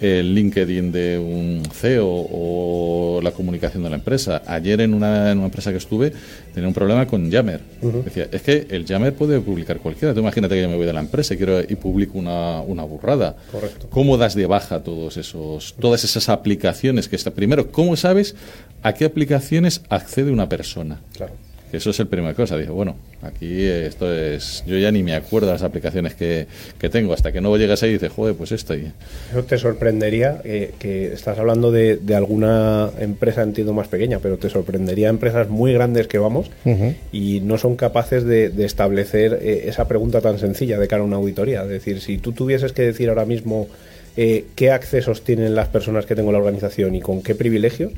[0.00, 4.42] el LinkedIn de un CEO o la comunicación de la empresa.
[4.46, 6.12] Ayer en una, en una empresa que estuve
[6.52, 7.60] tenía un problema con Yammer.
[7.80, 8.04] Uh -huh.
[8.04, 10.12] Decía, es que el Yammer puede publicar cualquiera.
[10.12, 12.82] Tú imagínate que yo me voy de la empresa y quiero y publico una, una
[12.82, 13.36] burrada.
[13.50, 13.86] Correcto.
[13.90, 17.30] ¿Cómo das de baja todos esos, todas esas aplicaciones que está?
[17.30, 18.34] Primero, ¿cómo sabes
[18.82, 21.00] a qué aplicaciones accede una persona?
[21.16, 21.32] Claro.
[21.72, 22.56] Eso es el primera cosa.
[22.56, 24.62] Dije, bueno, aquí esto es.
[24.66, 26.46] Yo ya ni me acuerdo de las aplicaciones que,
[26.78, 27.12] que tengo.
[27.14, 28.74] Hasta que no llegas ahí y dices, joder, pues esto.
[28.74, 28.92] Y...
[29.30, 34.36] Eso te sorprendería eh, que estás hablando de, de, alguna empresa, entiendo, más pequeña, pero
[34.36, 36.50] te sorprendería empresas muy grandes que vamos
[37.12, 41.06] y no son capaces de, de establecer eh, esa pregunta tan sencilla de cara a
[41.06, 41.62] una auditoría.
[41.62, 43.68] Es decir, si tú tuvieses que decir ahora mismo
[44.16, 47.92] eh, qué accesos tienen las personas que tengo en la organización y con qué privilegios,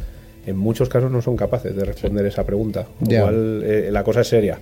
[0.46, 2.86] en muchos casos no son capaces de responder esa pregunta.
[3.06, 4.58] Igual eh, la cosa es seria.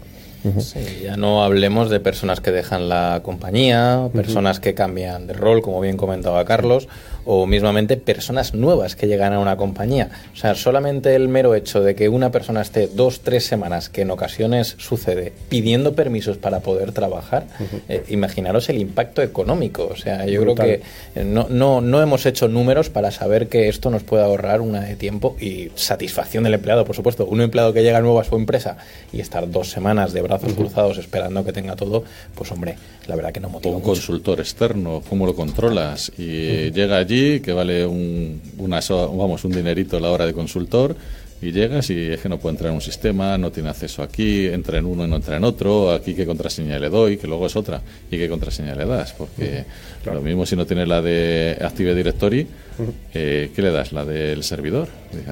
[0.58, 5.62] Sí, ya no hablemos de personas que dejan la compañía, personas que cambian de rol,
[5.62, 6.88] como bien comentaba Carlos,
[7.24, 10.10] o mismamente personas nuevas que llegan a una compañía.
[10.32, 14.02] O sea, solamente el mero hecho de que una persona esté dos, tres semanas, que
[14.02, 17.46] en ocasiones sucede, pidiendo permisos para poder trabajar,
[17.88, 19.88] eh, imaginaros el impacto económico.
[19.90, 20.82] O sea, yo creo que
[21.24, 24.96] no, no, no hemos hecho números para saber que esto nos puede ahorrar una de
[24.96, 27.26] tiempo y satisfacción del empleado, por supuesto.
[27.26, 28.76] Un empleado que llega nuevo a su empresa
[29.12, 32.04] y estar dos semanas de brazos cruzados esperando que tenga todo,
[32.34, 33.74] pues hombre, la verdad que no motiva.
[33.74, 33.92] un mucho.
[33.92, 36.12] consultor externo, ¿cómo lo controlas?
[36.18, 40.94] Y llega allí, que vale un, una, vamos, un dinerito a la hora de consultor,
[41.42, 44.46] y llegas y es que no puede entrar en un sistema, no tiene acceso aquí,
[44.46, 47.46] entra en uno y no entra en otro, aquí qué contraseña le doy, que luego
[47.46, 49.64] es otra, y qué contraseña le das, porque
[50.04, 52.46] lo mismo si no tiene la de Active Directory,
[53.12, 53.92] eh, ¿qué le das?
[53.92, 54.88] La del servidor.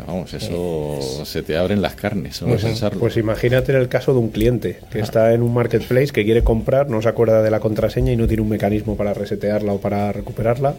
[0.06, 2.98] Vamos, eso se te abren las carnes, no pues, pensarlo.
[2.98, 6.42] Pues imagínate en el caso de un cliente que está en un marketplace que quiere
[6.42, 9.80] comprar, no se acuerda de la contraseña y no tiene un mecanismo para resetearla o
[9.80, 10.74] para recuperarla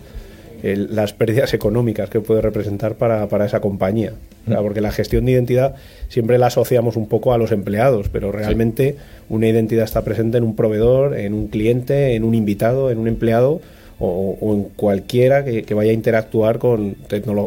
[0.64, 4.14] el, las pérdidas económicas que puede representar para, para esa compañía.
[4.48, 5.76] Sea, porque la gestión de identidad
[6.10, 8.96] siempre la asociamos un poco a los empleados, pero realmente
[9.30, 13.08] una identidad está presente en un proveedor, en un cliente, en un invitado, en un
[13.08, 13.62] empleado
[14.00, 16.96] o, o en cualquiera que, que, vaya a interactuar con,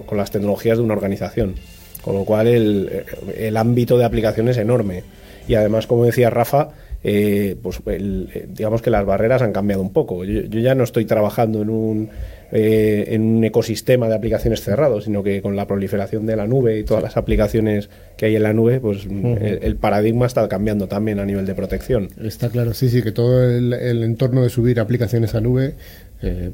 [0.07, 1.57] con las tecnologías de una organización.
[2.03, 3.05] Con lo cual el,
[3.37, 5.03] el ámbito de aplicación es enorme.
[5.48, 6.68] Y además, como decía Rafa,
[7.06, 10.24] eh, pues el, digamos que las barreras han cambiado un poco.
[10.24, 12.08] Yo, yo ya no estoy trabajando en un,
[12.50, 16.78] eh, en un ecosistema de aplicaciones cerrado, sino que con la proliferación de la nube
[16.78, 19.38] y todas las aplicaciones que hay en la nube, pues uh -huh.
[19.38, 22.08] el, el, paradigma está cambiando también a nivel de protección.
[22.22, 25.74] Está claro, sí, sí, que todo el, el entorno de subir aplicaciones a nube
[26.22, 26.50] eh,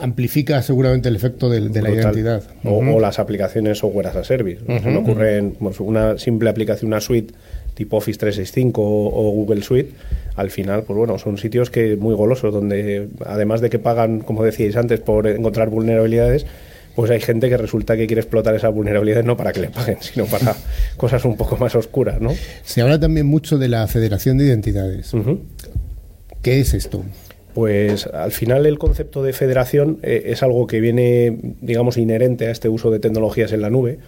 [0.00, 2.42] amplifica seguramente el efecto de, de la identidad.
[2.64, 2.96] O, uh -huh.
[2.96, 4.60] o, las aplicaciones software as a service.
[4.64, 4.82] Uh -huh.
[4.82, 7.32] Se me ocurre en, pues, una simple aplicación, una suite
[7.78, 9.92] tipo Office 365 o, o, Google Suite,
[10.34, 14.42] al final, pues bueno, son sitios que muy golosos, donde además de que pagan, como
[14.42, 16.44] decíais antes, por encontrar vulnerabilidades,
[16.96, 19.98] pues hay gente que resulta que quiere explotar esas vulnerabilidades no para que le paguen,
[20.00, 20.56] sino para
[20.96, 22.34] cosas un poco más oscuras, ¿no?
[22.64, 25.14] Se habla también mucho de la Federación de Identidades.
[25.14, 25.38] Uh -huh.
[26.42, 27.04] ¿Qué es esto?
[27.54, 32.50] Pues al final el concepto de federación eh, es algo que viene, digamos, inherente a
[32.50, 33.98] este uso de tecnologías en la nube.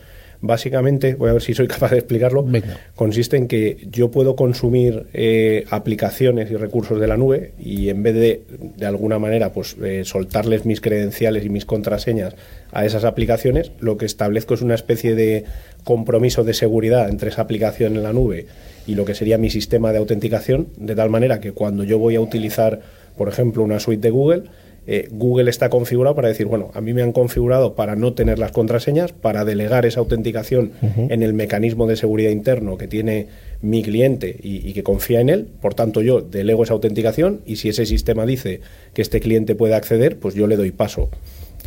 [0.42, 2.78] Básicamente, voy a ver si soy capaz de explicarlo, Venga.
[2.94, 8.02] consiste en que yo puedo consumir eh, aplicaciones y recursos de la nube y en
[8.02, 8.42] vez de,
[8.76, 12.34] de alguna manera, pues eh, soltarles mis credenciales y mis contraseñas
[12.72, 15.44] a esas aplicaciones, lo que establezco es una especie de
[15.84, 18.46] compromiso de seguridad entre esa aplicación en la nube
[18.86, 22.16] y lo que sería mi sistema de autenticación, de tal manera que cuando yo voy
[22.16, 22.80] a utilizar,
[23.16, 24.44] por ejemplo, una suite de Google,
[24.92, 28.40] eh, Google está configurado para decir, bueno, a mí me han configurado para no tener
[28.40, 31.06] las contraseñas, para delegar esa autenticación uh -huh.
[31.12, 33.28] en el mecanismo de seguridad interno que tiene
[33.62, 35.46] mi cliente y, y, que confía en él.
[35.62, 39.76] Por tanto, yo delego esa autenticación y si ese sistema dice que este cliente puede
[39.76, 41.08] acceder, pues yo le doy paso.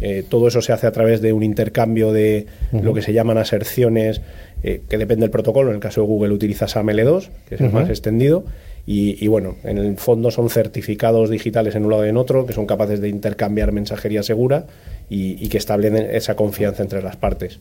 [0.01, 2.83] Eh, todo eso se hace a través de un intercambio de uh -huh.
[2.83, 4.19] lo que se llaman aserciones,
[4.63, 5.69] eh, que depende del protocolo.
[5.69, 7.73] En el caso de Google utiliza SAML2, que es el uh -huh.
[7.73, 8.43] más extendido.
[8.85, 12.45] Y, y, bueno, en el fondo son certificados digitales en un lado y en otro
[12.45, 14.65] que son capaces de intercambiar mensajería segura
[15.09, 17.59] y, y que establecen esa confianza entre las partes.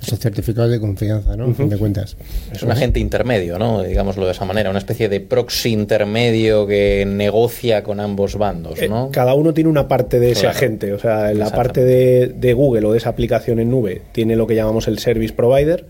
[0.00, 1.46] Esos certificados de confianza, ¿no?
[1.46, 1.54] Uh -huh.
[1.56, 2.16] fin de cuentas.
[2.52, 3.82] Es un agente intermedio, ¿no?
[3.82, 9.06] Digámoslo de esa manera, una especie de proxy intermedio que negocia con ambos bandos, ¿no?
[9.06, 10.56] Eh, cada uno tiene una parte de ese claro.
[10.56, 14.02] agente, o sea, en la parte de, de Google o de esa aplicación en nube
[14.12, 15.84] tiene lo que llamamos el service provider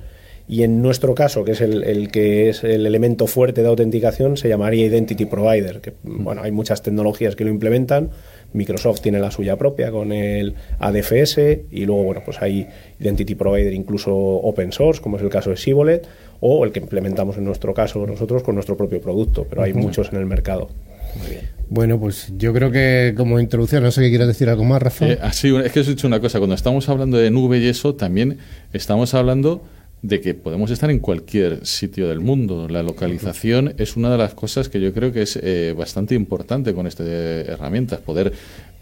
[0.50, 4.36] y en nuestro caso, que es el, el, que es el elemento fuerte de autenticación,
[4.36, 8.10] se llamaría Identity Provider, que bueno, hay muchas tecnologías que lo implementan,
[8.52, 11.38] Microsoft tiene la suya propia con el ADFS
[11.70, 12.66] y luego bueno, pues hay
[12.98, 16.08] Identity Provider incluso open source, como es el caso de Sibolet,
[16.40, 19.76] o el que implementamos en nuestro caso nosotros con nuestro propio producto, pero hay uh
[19.76, 19.82] -huh.
[19.82, 20.68] muchos en el mercado.
[21.16, 21.48] Muy bien.
[21.68, 25.10] Bueno, pues yo creo que como introducción, no sé qué quieras decir algo más, Rafa.
[25.10, 27.68] Eh, así, es que os he dicho una cosa, cuando estamos hablando de nube y
[27.68, 28.38] eso, también
[28.72, 29.62] estamos hablando
[30.02, 32.68] de que podemos estar en cualquier sitio del mundo.
[32.68, 36.72] La localización es una de las cosas que yo creo que es eh, bastante importante
[36.74, 38.32] con estas herramientas, poder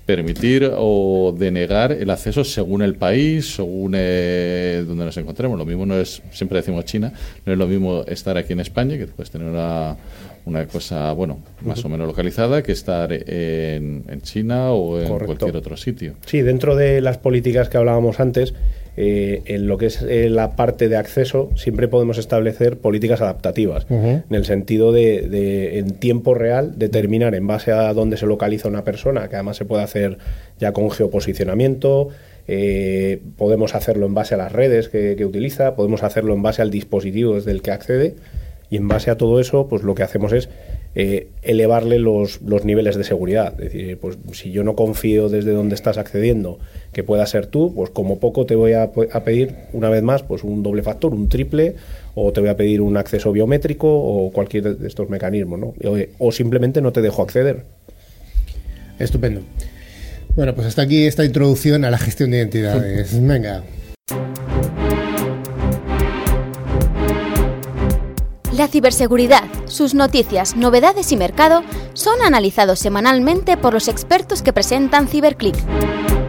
[0.08, 5.58] permitir o denegar el acceso según el país, según eh, donde nos encontremos.
[5.58, 7.12] Lo mismo no es, siempre decimos China,
[7.44, 9.98] no es lo mismo estar aquí en España, que puedes tener una,
[10.46, 15.56] una cosa, bueno, más o menos localizada, que estar en, en China o en cualquier
[15.56, 16.14] otro sitio.
[16.24, 18.54] Sí, dentro de las políticas que hablábamos antes,
[19.00, 23.86] eh, en lo que es eh, la parte de acceso, siempre podemos establecer políticas adaptativas,
[23.88, 28.82] en el sentido de, en tiempo real, determinar en base a dónde se localiza una
[28.82, 30.18] persona, que además se puede hacer
[30.58, 32.08] ya con geoposicionamiento,
[32.48, 36.60] eh, podemos hacerlo en base a las redes que, que, utiliza, podemos hacerlo en base
[36.60, 38.16] al dispositivo desde el que accede,
[38.68, 40.48] y en base a todo eso, pues lo que hacemos es
[40.94, 43.52] eh, elevarle los, los, niveles de seguridad.
[43.60, 46.58] Es decir, pues si yo no confío desde donde estás accediendo
[46.92, 48.90] que pueda ser tú, pues como poco te voy a,
[49.24, 51.76] pedir una vez más pues un doble factor, un triple,
[52.14, 55.74] o te voy a pedir un acceso biométrico o cualquier de estos mecanismos, ¿no?
[56.18, 57.64] O, simplemente no te dejo acceder.
[58.98, 59.42] Estupendo.
[60.34, 63.20] Bueno, pues hasta aquí esta introducción a la gestión de identidades.
[63.26, 63.62] Venga.
[68.58, 75.06] La ciberseguridad, sus noticias, novedades y mercado son analizados semanalmente por los expertos que presentan
[75.06, 75.54] CiberClick.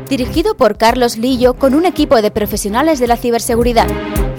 [0.08, 3.88] Dirigido por Carlos Lillo con un equipo de profesionales de la ciberseguridad.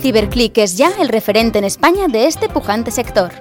[0.00, 3.33] CiberClick es ya el referente en España de este pujante sector.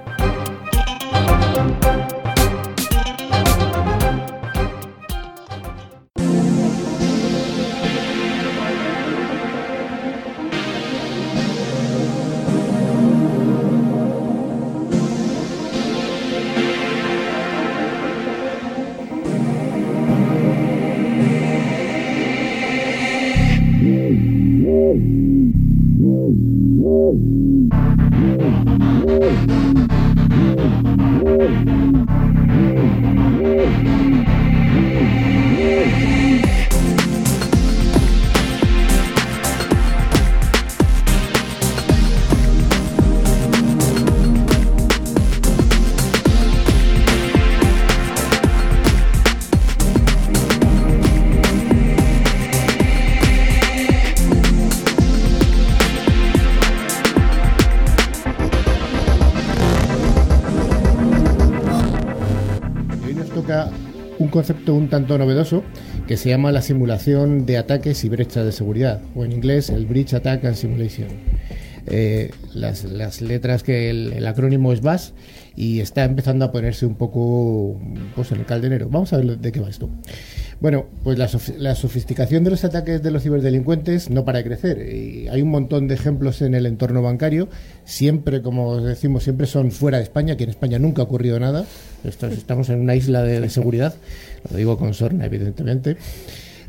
[64.30, 65.62] Concepto un tanto novedoso
[66.06, 69.86] que se llama la simulación de ataques y brechas de seguridad, o en inglés el
[69.86, 71.08] Breach Attack and Simulation.
[71.86, 75.14] Eh, las, letras que el, acrónimo es BAS
[75.56, 77.80] y está empezando a ponerse un poco
[78.14, 78.88] pues, en el caldenero.
[78.90, 79.88] Vamos a ver de qué va esto.
[80.60, 84.94] Bueno, pues la, la, sofisticación de los ataques de los ciberdelincuentes no para de crecer.
[84.94, 87.48] Y hay un montón de ejemplos en el entorno bancario.
[87.84, 91.64] Siempre, como decimos, siempre son fuera de España, que en España nunca ha ocurrido nada.
[92.04, 93.94] Estamos en una isla de, seguridad.
[94.50, 95.96] Lo digo con sorna, evidentemente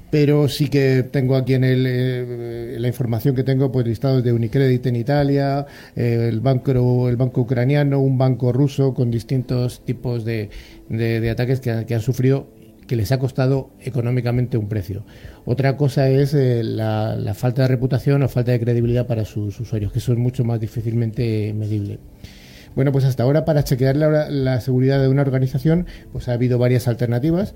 [0.10, 4.34] pero sí que tengo aquí en el, eh, la información que tengo pues listados de
[4.34, 10.26] Unicredit en Italia, eh, el banco el banco ucraniano, un banco ruso con distintos tipos
[10.26, 10.50] de,
[10.90, 12.50] de, ataques que, que, han sufrido
[12.92, 15.06] que les ha costado económicamente un precio.
[15.46, 19.94] Otra cosa es eh, la, falta de reputación o falta de credibilidad para sus usuarios,
[19.94, 22.00] que eso es mucho más difícilmente medible.
[22.76, 26.90] Bueno, pues hasta ahora para chequear la, seguridad de una organización, pues ha habido varias
[26.90, 27.56] alternativas.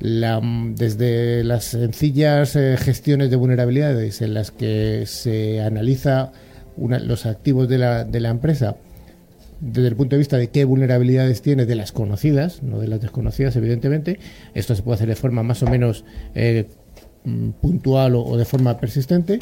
[0.00, 6.32] desde las sencillas eh, gestiones de vulnerabilidades en las que se analiza
[6.76, 8.74] los activos de la, de la empresa
[9.62, 13.00] desde el punto de vista de qué vulnerabilidades tiene de las conocidas, no de las
[13.00, 14.18] desconocidas, evidentemente.
[14.54, 16.66] Esto se puede hacer de forma más o menos eh,
[17.24, 19.38] mm, puntual o, de forma persistente.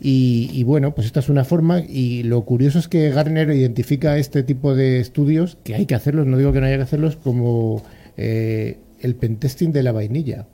[0.00, 4.42] Y, bueno, pues esta es una forma y lo curioso es que Garner identifica este
[4.42, 7.82] tipo de estudios, que hay que hacerlos, no digo que no haya que hacerlos, como
[8.18, 10.46] eh, el pentesting de la vainilla.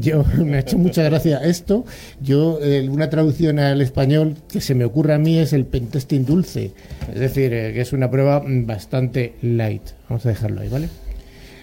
[0.00, 1.84] Yo me ha hecho mucha gracia esto.
[2.20, 2.58] Yo,
[2.90, 6.72] una traducción al español que se me ocurre a mí es el pentesting dulce.
[7.12, 9.82] Es decir, eh, que es una prueba bastante light.
[10.08, 10.88] Vamos a dejarlo ahí, ¿vale?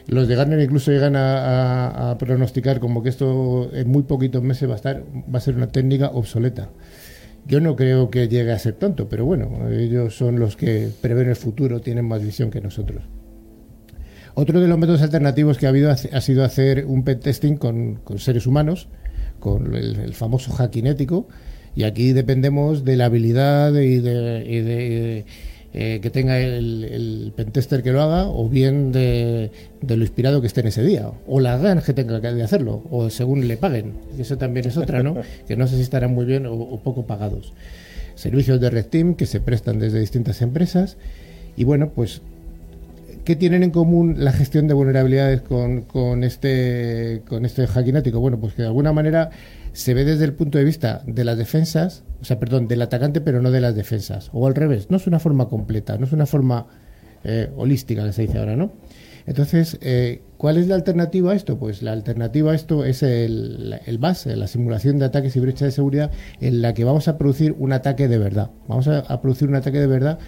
[0.07, 4.73] Los de Gartner incluso llegan a, pronosticar como que esto en muy poquitos meses va
[4.73, 6.69] a, estar, va a ser una técnica obsoleta.
[7.47, 11.29] Yo no creo que llegue a ser tanto, pero bueno, ellos son los que prevén
[11.29, 13.03] el futuro, tienen más visión que nosotros.
[14.37, 18.19] Otro de los métodos alternativos que ha habido ha sido hacer un pentesting con, con
[18.19, 18.89] seres humanos,
[19.39, 21.29] con el, famoso hackinético,
[21.73, 25.25] y aquí dependemos de la habilidad y de,
[25.73, 29.51] eh, que tenga el, el, pentester que lo haga, o bien de,
[29.87, 33.09] lo inspirado que esté en ese día, o la ganas que tenga de hacerlo, o
[33.09, 33.93] según le paguen.
[34.19, 35.15] Eso también es otra, ¿no?
[35.47, 37.53] que no sé si estarán muy bien o, o poco pagados.
[38.15, 40.97] Servicios de Red Team que se prestan desde distintas empresas.
[41.55, 42.21] Y bueno, pues
[43.25, 48.19] ¿Qué tienen en común la gestión de vulnerabilidades con, con este con este hacking ético?
[48.19, 49.31] Bueno, pues que de alguna manera
[49.73, 53.21] se ve desde el punto de vista de las defensas, o sea, perdón, del atacante,
[53.21, 54.29] pero no de las defensas.
[54.31, 56.67] O al revés, no es una forma completa, no es una forma
[57.23, 58.73] eh, holística que se dice ahora, ¿no?
[59.25, 61.57] Entonces, eh, ¿cuál es la alternativa a esto?
[61.57, 65.71] Pues la alternativa a esto es el, base, la simulación de ataques y brechas de
[65.71, 66.11] seguridad
[66.41, 68.51] en la que vamos a producir un ataque de verdad.
[68.67, 70.19] Vamos a producir un ataque de verdad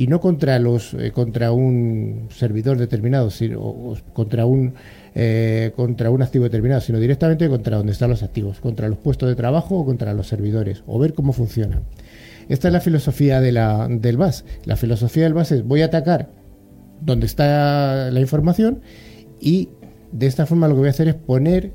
[0.00, 4.72] y no contra los eh, contra un servidor determinado, sino o contra un
[5.14, 9.28] eh, contra un activo determinado, sino directamente contra donde están los activos, contra los puestos
[9.28, 11.82] de trabajo o contra los servidores, o ver cómo funcionan.
[12.48, 14.46] Esta es la filosofía de la, del BAS.
[14.64, 16.30] La filosofía del BAS es voy a atacar
[17.02, 18.80] donde está la información
[19.38, 19.68] y
[20.12, 21.72] de esta forma lo que voy a hacer es poner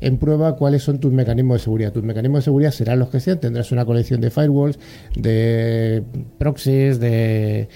[0.00, 1.92] en prueba cuáles son tus mecanismos de seguridad.
[1.92, 4.78] Tus mecanismos de seguridad serán los que sean, tendrás una colección de firewalls,
[5.16, 6.02] de
[6.38, 7.68] proxies, de,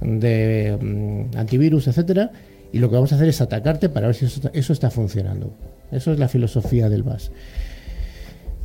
[0.00, 2.30] de mm, antivirus, etcétera,
[2.72, 4.90] y lo que vamos a hacer es atacarte para ver si eso, está- eso está
[4.90, 5.52] funcionando.
[5.90, 7.32] Eso es la filosofía del BAS.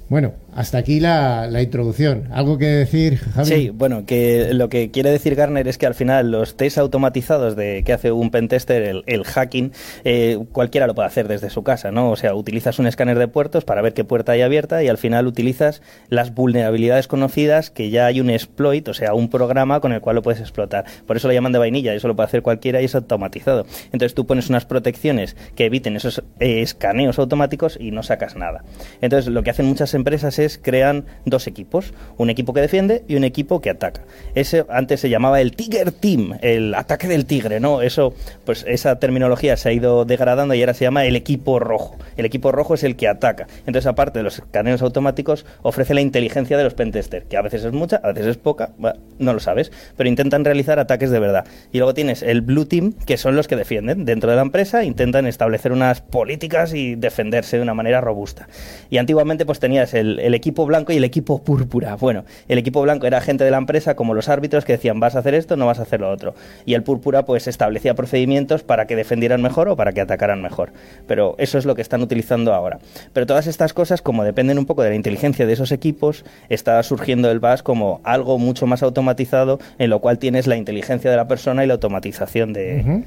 [0.09, 2.29] Bueno, hasta aquí la, introducción.
[2.31, 3.45] ¿Algo que decir, Javi?
[3.45, 7.57] Sí, bueno, que lo que quiere decir Garner es que al final los test automatizados
[7.57, 9.73] de que hace un pentester, el, el hacking,
[10.05, 12.09] eh, cualquiera lo puede hacer desde su casa, ¿no?
[12.09, 14.97] O sea, utilizas un escáner de puertos para ver qué puerta hay abierta y al
[14.97, 19.91] final utilizas las vulnerabilidades conocidas que ya hay un exploit, o sea, un programa con
[19.91, 20.85] el cual lo puedes explotar.
[21.05, 23.65] Por eso lo llaman de vainilla, eso lo puede hacer cualquiera y es automatizado.
[23.91, 28.63] Entonces tú pones unas protecciones que eviten esos eh, escaneos automáticos y no sacas nada.
[29.01, 33.15] Entonces lo que hacen muchas empresas es crean dos equipos, un equipo que defiende y
[33.15, 34.01] un equipo que ataca.
[34.33, 37.81] Ese antes se llamaba el Tiger Team, el ataque del tigre, ¿no?
[37.81, 38.13] Eso,
[38.45, 41.97] pues esa terminología se ha ido degradando y ahora se llama el equipo rojo.
[42.17, 43.47] El equipo rojo es el que ataca.
[43.59, 47.63] Entonces, aparte de los escaneos automáticos, ofrece la inteligencia de los pentesters, que a veces
[47.63, 48.71] es mucha, a veces es poca,
[49.17, 51.45] no lo sabes, pero intentan realizar ataques de verdad.
[51.71, 54.83] Y luego tienes el Blue Team, que son los que defienden dentro de la empresa,
[54.83, 58.47] intentan establecer unas políticas y defenderse de una manera robusta.
[58.89, 61.95] Y antiguamente pues tenías el equipo blanco y el equipo púrpura.
[61.95, 65.15] Bueno, el equipo blanco era gente de la empresa como los árbitros que decían vas
[65.15, 66.35] a hacer esto, no vas a hacer lo otro.
[66.65, 70.71] Y el púrpura pues establecía procedimientos para que defendieran mejor o para que atacaran mejor.
[71.07, 72.79] Pero eso es lo que están utilizando ahora.
[73.13, 76.81] Pero todas estas cosas, como dependen un poco de la inteligencia de esos equipos, está
[76.83, 81.17] surgiendo el BAS como algo mucho más automatizado en lo cual tienes la inteligencia de
[81.17, 83.03] la persona y la automatización de.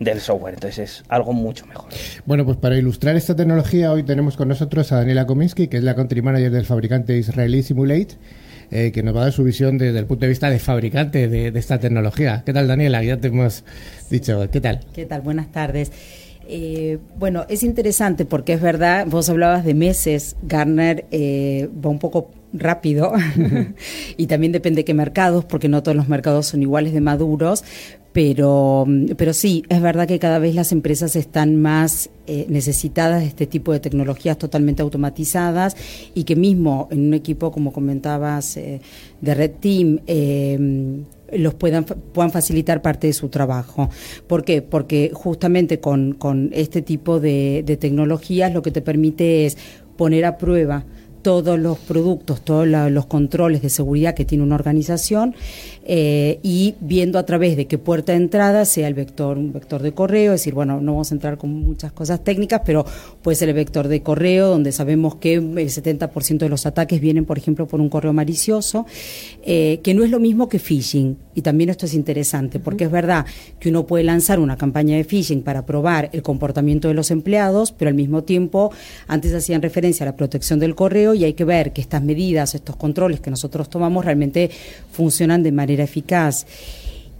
[0.00, 0.54] Del software.
[0.54, 1.88] Entonces es algo mucho mejor.
[2.26, 5.84] Bueno, pues para ilustrar esta tecnología, hoy tenemos con nosotros a Daniela Kominsky, que es
[5.84, 8.16] la country manager del fabricante israelí Simulate,
[8.72, 11.28] eh, que nos va a dar su visión desde el punto de vista de fabricante
[11.28, 12.42] de, de esta tecnología.
[12.44, 13.04] ¿Qué tal, Daniela?
[13.04, 13.62] Ya te hemos
[14.10, 14.80] dicho, ¿qué tal?
[14.92, 15.20] ¿Qué tal?
[15.20, 15.92] Buenas tardes.
[16.52, 22.00] Eh, bueno, es interesante porque es verdad, vos hablabas de meses, Garner eh, va un
[22.00, 23.12] poco rápido
[24.16, 27.62] y también depende de qué mercados, porque no todos los mercados son iguales de maduros,
[28.12, 28.86] pero,
[29.16, 33.46] pero sí, es verdad que cada vez las empresas están más eh, necesitadas de este
[33.46, 35.76] tipo de tecnologías totalmente automatizadas
[36.14, 38.80] y que mismo en un equipo, como comentabas, eh,
[39.20, 41.02] de Red Team, eh,
[41.32, 43.88] los puedan, puedan facilitar parte de su trabajo.
[44.26, 44.62] ¿Por qué?
[44.62, 49.56] Porque justamente con, con este tipo de, de tecnologías lo que te permite es
[49.96, 50.84] poner a prueba
[51.22, 55.34] todos los productos, todos los controles de seguridad que tiene una organización
[55.92, 59.82] eh, y viendo a través de qué puerta de entrada sea el vector, un vector
[59.82, 62.86] de correo, es decir, bueno, no vamos a entrar con muchas cosas técnicas, pero
[63.22, 67.24] puede ser el vector de correo, donde sabemos que el 70% de los ataques vienen,
[67.24, 68.86] por ejemplo, por un correo malicioso,
[69.42, 71.16] eh, que no es lo mismo que phishing.
[71.34, 73.26] Y también esto es interesante, porque es verdad
[73.58, 77.72] que uno puede lanzar una campaña de phishing para probar el comportamiento de los empleados,
[77.72, 78.70] pero al mismo tiempo,
[79.08, 82.54] antes hacían referencia a la protección del correo y hay que ver que estas medidas,
[82.54, 84.50] estos controles que nosotros tomamos realmente
[84.92, 86.46] funcionan de manera eficaz.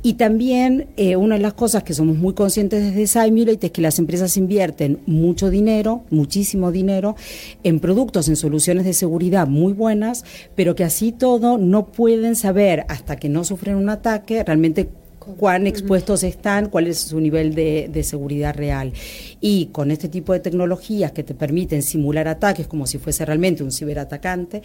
[0.03, 3.83] Y también eh, una de las cosas que somos muy conscientes desde Simulate es que
[3.83, 7.17] las empresas invierten mucho dinero, muchísimo dinero,
[7.65, 12.87] en productos, en soluciones de seguridad muy buenas, pero que así todo no pueden saber
[12.89, 14.89] hasta que no sufren un ataque realmente
[15.37, 18.93] cuán expuestos están, cuál es su nivel de, de seguridad real.
[19.41, 23.63] Y con este tipo de tecnologías que te permiten simular ataques como si fuese realmente
[23.63, 24.63] un ciberatacante,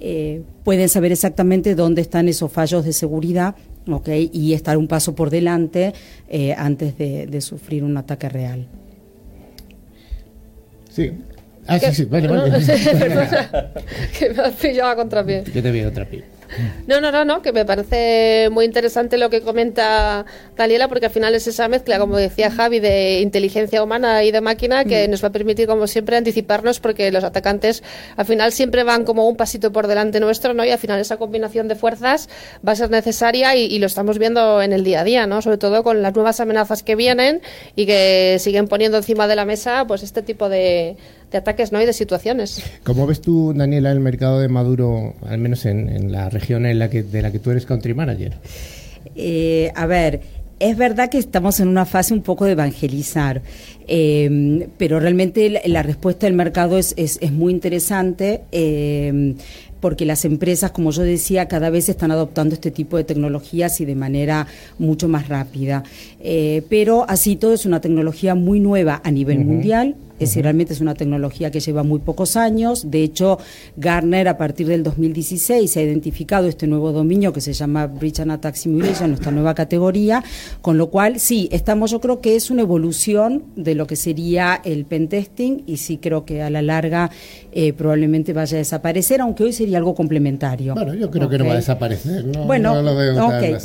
[0.00, 3.54] eh, pueden saber exactamente dónde están esos fallos de seguridad
[3.88, 4.08] ¿ok?
[4.32, 5.92] y estar un paso por delante
[6.28, 8.66] eh, antes de, de sufrir un ataque real.
[10.90, 11.12] Sí.
[11.66, 12.50] Ah, sí, sí, vale, vale.
[14.18, 15.44] que me has pillado a contrapié.
[15.54, 16.22] Yo te vi otra pi.
[16.86, 20.24] No, no, no, no, que me parece muy interesante lo que comenta
[20.56, 24.40] Daniela, porque al final es esa mezcla, como decía Javi, de inteligencia humana y de
[24.40, 25.10] máquina que mm.
[25.10, 27.82] nos va a permitir, como siempre, anticiparnos, porque los atacantes
[28.16, 30.64] al final siempre van como un pasito por delante nuestro, ¿no?
[30.64, 32.28] Y al final esa combinación de fuerzas
[32.66, 35.42] va a ser necesaria y, lo estamos viendo en el día a día, ¿no?
[35.42, 37.40] Sobre todo con las nuevas amenazas que vienen
[37.74, 40.96] y que siguen poniendo encima de la mesa, pues este tipo de,
[41.38, 41.80] ataques ¿no?
[41.80, 42.62] y de situaciones.
[42.84, 46.90] ¿Cómo ves tú, Daniela, el mercado de Maduro, al menos en, la región en la
[46.90, 48.34] que, de la que tú eres country manager?
[49.14, 50.20] Eh, a ver,
[50.58, 53.42] es verdad que estamos en una fase un poco de evangelizar,
[53.88, 58.42] eh, pero realmente la, respuesta del mercado es, es, muy interesante.
[58.52, 59.34] Eh,
[59.82, 63.84] porque las empresas, como yo decía, cada vez están adoptando este tipo de tecnologías y
[63.84, 64.46] de manera
[64.78, 65.82] mucho más rápida.
[66.20, 70.72] Eh, pero así todo es una tecnología muy nueva a nivel mundial, es decir, realmente
[70.72, 72.90] es una tecnología que lleva muy pocos años.
[72.90, 73.38] De hecho,
[73.76, 78.20] Garner a partir del 2016 se ha identificado este nuevo dominio que se llama Breach
[78.20, 80.22] and Attack Simulation, nuestra nueva categoría,
[80.60, 84.60] con lo cual sí, estamos, yo creo que es una evolución de lo que sería
[84.64, 87.10] el pentesting y sí creo que a la larga
[87.52, 90.74] eh, probablemente vaya a desaparecer, aunque hoy sería algo complementario.
[90.74, 92.24] Bueno, yo creo que no va a desaparecer.
[92.46, 92.74] bueno,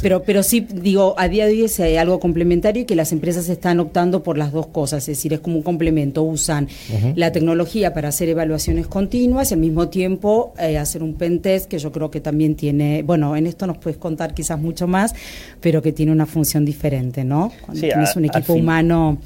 [0.01, 3.49] pero, pero sí, digo, a día de hoy es algo complementario y que las empresas
[3.49, 6.67] están optando por las dos cosas, es decir, es como un complemento usan
[7.15, 11.77] la tecnología para hacer evaluaciones continuas y al mismo tiempo eh, hacer un pentest que
[11.77, 15.13] yo creo que también tiene, bueno, en esto nos puedes contar quizás mucho más,
[15.59, 17.51] pero que tiene una función diferente, ¿no?
[17.65, 19.17] Cuando tienes un equipo humano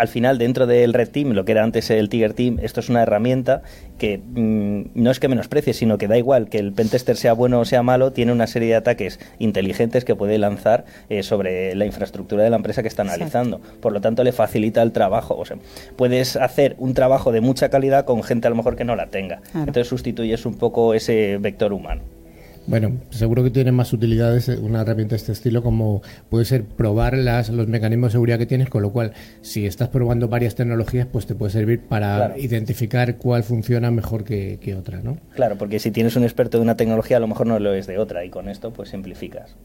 [0.00, 2.88] al final dentro del Red Team, lo que era antes el Tiger Team, esto es
[2.88, 3.62] una herramienta
[3.98, 7.60] que mm, no es que menosprecie, sino que da igual que el pentester sea bueno
[7.60, 11.84] o sea malo, tiene una serie de ataques inteligentes que puede lanzar eh, sobre la
[11.84, 13.60] infraestructura de la empresa que está analizando.
[13.80, 15.36] Por lo tanto, le facilita el trabajo.
[15.36, 15.58] O sea,
[15.96, 19.08] puedes hacer un trabajo de mucha calidad con gente a lo mejor que no la
[19.08, 19.42] tenga.
[19.54, 22.19] Entonces sustituyes un poco ese vector humano.
[22.66, 27.16] Bueno, seguro que tiene más utilidades una herramienta de este estilo como puede ser probar
[27.16, 31.06] las, los mecanismos de seguridad que tienes, con lo cual si estás probando varias tecnologías,
[31.10, 35.18] pues te puede servir para identificar cuál funciona mejor que, que, otra, ¿no?
[35.34, 37.86] Claro, porque si tienes un experto de una tecnología, a lo mejor no lo es
[37.86, 39.56] de otra y con esto pues simplificas.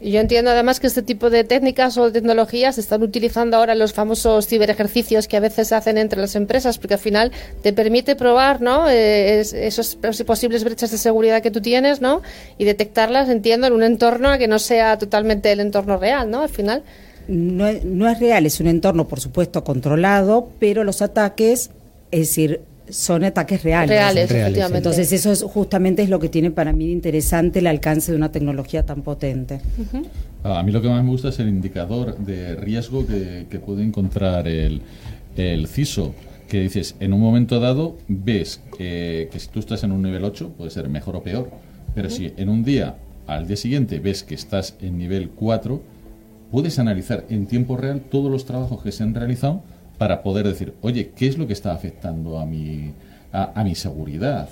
[0.00, 3.74] Y yo entiendo además que este tipo de técnicas o tecnologías se están utilizando ahora
[3.74, 7.32] en los famosos ciberejercicios que a veces se hacen entre las empresas, porque al final
[7.62, 8.88] te permite probar ¿no?
[8.88, 9.96] Eh, esos
[10.26, 12.22] posibles brechas de seguridad que tú tienes ¿no?
[12.58, 16.42] Y detectarlas, entiendo, en un entorno que no sea totalmente el entorno real, ¿no?
[16.42, 16.82] Al final.
[17.28, 21.70] No es, no es real, es un entorno, por supuesto, controlado, pero los ataques,
[22.10, 22.60] es decir,
[22.90, 23.90] son ataques reales.
[23.90, 24.78] Reales, efectivamente.
[24.78, 28.18] Entonces eso es, justamente es lo que tiene para mí de interesante el alcance de
[28.18, 29.60] una tecnología tan potente.
[30.42, 34.48] A mí lo que más me gusta es el indicador de riesgo que, puede encontrar
[34.48, 34.82] el,
[35.36, 36.14] el, CISO,
[36.48, 40.54] que dices, en un momento dado ves que, si tú estás en un nivel 8
[40.56, 41.50] puede ser mejor o peor,
[41.94, 45.80] pero si en un día, al día siguiente, ves que estás en nivel 4,
[46.50, 49.62] puedes analizar en tiempo real todos los trabajos que se han realizado
[49.98, 52.92] para poder decir, oye, ¿qué es lo que está afectando a mi,
[53.32, 54.48] a, mi seguridad?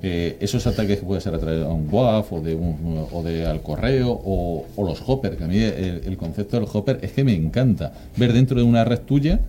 [0.00, 3.22] Eh, esos ataques que puede ser a través de un WAF o de, un, o
[3.22, 7.22] de al correo o, los hopper, que a mí el, concepto del hopper es que
[7.22, 9.40] me encanta ver dentro de una red tuya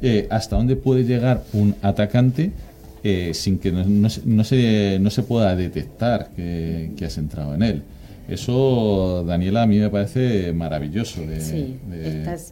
[0.00, 2.52] eh, hasta dónde puede llegar un atacante
[3.04, 7.62] eh, sin que no, no, se, no se pueda detectar que, que has entrado en
[7.62, 7.82] él.
[8.28, 11.20] Eso, Daniela, a mí me parece maravilloso.
[11.40, 11.76] sí,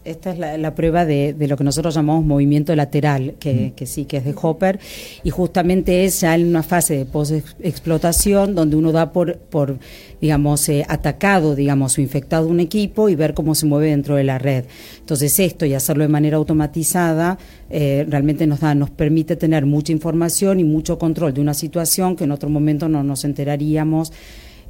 [0.05, 4.25] esta es, la, prueba de, lo que nosotros llamamos movimiento lateral, que, sí, que es
[4.25, 4.79] de Hopper,
[5.25, 9.79] y justamente es ya en una fase de post-explotación donde uno da por, por
[10.21, 14.25] digamos, eh, atacado, digamos, o infectado un equipo y ver cómo se mueve dentro de
[14.25, 14.67] la red.
[15.01, 17.39] Entonces esto y hacerlo de manera automatizada
[17.71, 22.15] eh, realmente nos, da, nos permite tener mucha información y mucho control de una situación
[22.15, 24.13] que en otro momento no nos enteraríamos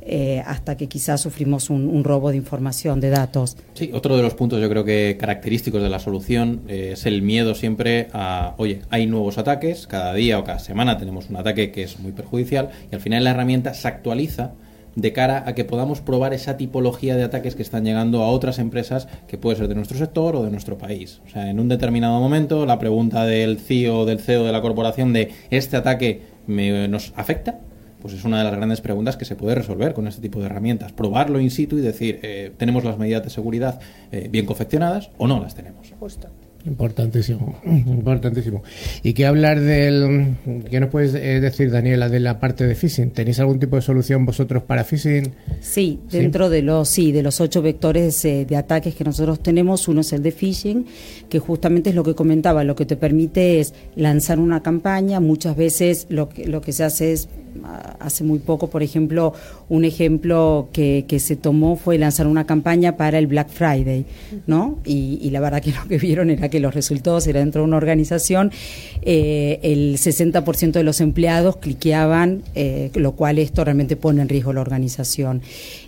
[0.05, 3.57] eh, hasta que quizás sufrimos un, robo de información, de datos.
[3.74, 7.22] Sí, otro de los puntos yo creo que característicos de la solución eh, es el
[7.22, 11.70] miedo siempre a, oye, hay nuevos ataques, cada día o cada semana tenemos un ataque
[11.70, 14.53] que es muy perjudicial y al final la herramienta se actualiza
[14.94, 18.59] de cara a que podamos probar esa tipología de ataques que están llegando a otras
[18.59, 21.20] empresas que puede ser de nuestro sector o de nuestro país.
[21.26, 25.12] O sea, en un determinado momento la pregunta del CEO del CEO de la corporación
[25.12, 27.61] de ¿este ataque me, nos afecta?
[28.03, 30.46] Pues es una de las grandes preguntas que se puede resolver con este tipo de
[30.46, 30.92] herramientas.
[30.92, 33.80] Probarlo in situ y decir, eh, ¿tenemos las medidas de seguridad
[34.11, 35.92] eh, bien confeccionadas o no las tenemos?
[36.00, 36.28] Justo.
[36.64, 38.62] Importantísimo, importantísimo.
[39.02, 40.36] ¿Y qué hablar del,
[40.70, 43.10] qué nos puedes eh, decir, Daniela, de la parte de phishing?
[43.10, 45.32] ¿Tenéis algún tipo de solución vosotros para phishing?
[45.60, 49.88] Sí, dentro de los, sí, de los ocho vectores eh, de ataques que nosotros tenemos,
[49.88, 50.86] uno es el de phishing,
[51.28, 55.56] que justamente es lo que comentaba, lo que te permite es lanzar una campaña, muchas
[55.56, 57.28] veces lo que, lo que se hace es
[58.00, 59.34] hace muy poco, por ejemplo,
[59.68, 64.06] un ejemplo que, que, se tomó fue lanzar una campaña para el Black Friday,
[64.46, 64.78] ¿no?
[64.84, 67.68] Y, y, la verdad que lo que vieron era que los resultados era dentro de
[67.68, 68.53] una organización,
[69.00, 74.53] eh, el 60% de los empleados cliqueaban, eh, lo cual esto realmente pone en riesgo
[74.53, 75.42] la organización.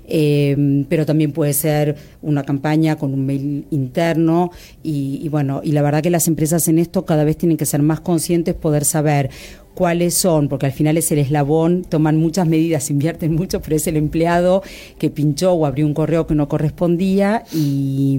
[0.09, 4.51] Eh, pero también puede ser una campaña con un mail interno
[4.83, 7.67] y, y bueno, y la verdad que las empresas en esto cada vez tienen que
[7.67, 9.31] ser más conscientes, poder saber
[9.75, 13.87] cuáles son, porque al final es el eslabón, toman muchas medidas, invierten mucho, pero es
[13.87, 14.63] el empleado
[14.99, 18.19] que pinchó o abrió un correo que no correspondía y,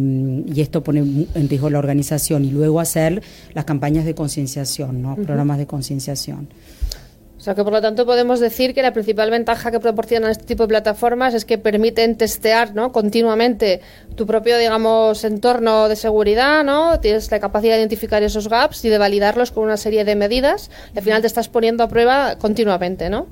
[0.53, 0.99] y esto pone
[1.33, 3.21] en riesgo la organización y luego hacer
[3.53, 5.15] las campañas de concienciación, ¿no?
[5.15, 6.47] programas de concienciación.
[7.45, 10.63] Sea que por lo tanto podemos decir que la principal ventaja que proporcionan este tipo
[10.63, 12.91] de plataformas es que permiten testear ¿no?
[12.91, 13.81] continuamente
[14.15, 16.99] tu propio, digamos, entorno de seguridad, ¿no?
[16.99, 20.71] Tienes la capacidad de identificar esos gaps y de validarlos con una serie de medidas
[20.95, 23.27] y al final te estás poniendo a prueba continuamente, ¿no?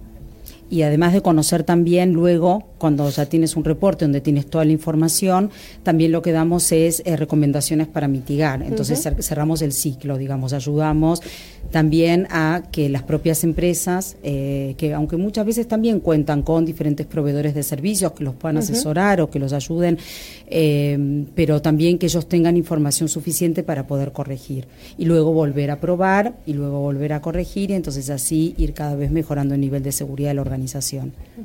[0.73, 4.71] Y además de conocer también luego, cuando ya tienes un reporte donde tienes toda la
[4.71, 5.51] información,
[5.83, 8.63] también lo que damos es eh, recomendaciones para mitigar.
[8.63, 9.21] Entonces uh -huh.
[9.21, 11.21] cerramos el ciclo, digamos, ayudamos
[11.69, 17.05] también a que las propias empresas, eh, que aunque muchas veces también cuentan con diferentes
[17.05, 18.63] proveedores de servicios que los puedan uh -huh.
[18.63, 19.99] asesorar o que los ayuden,
[20.47, 24.65] eh, pero también que ellos tengan información suficiente para poder corregir
[24.97, 28.95] y luego volver a probar y luego volver a corregir y entonces así ir cada
[28.95, 30.62] vez mejorando el nivel de seguridad de la organización.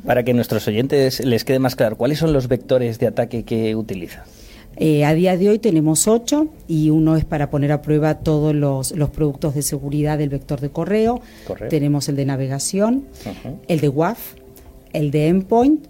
[0.04, 3.74] Para que nuestros oyentes les quede más claro, ¿cuáles son los vectores de ataque que
[3.76, 4.24] utiliza?
[4.76, 8.54] Eh, a día de hoy tenemos ocho y uno es para poner a prueba todos
[8.54, 11.20] los, los productos de seguridad del vector de correo.
[11.46, 11.68] correo.
[11.68, 13.56] Tenemos el de navegación, uh -huh.
[13.66, 14.34] el de WAF,
[14.92, 15.86] el de endpoint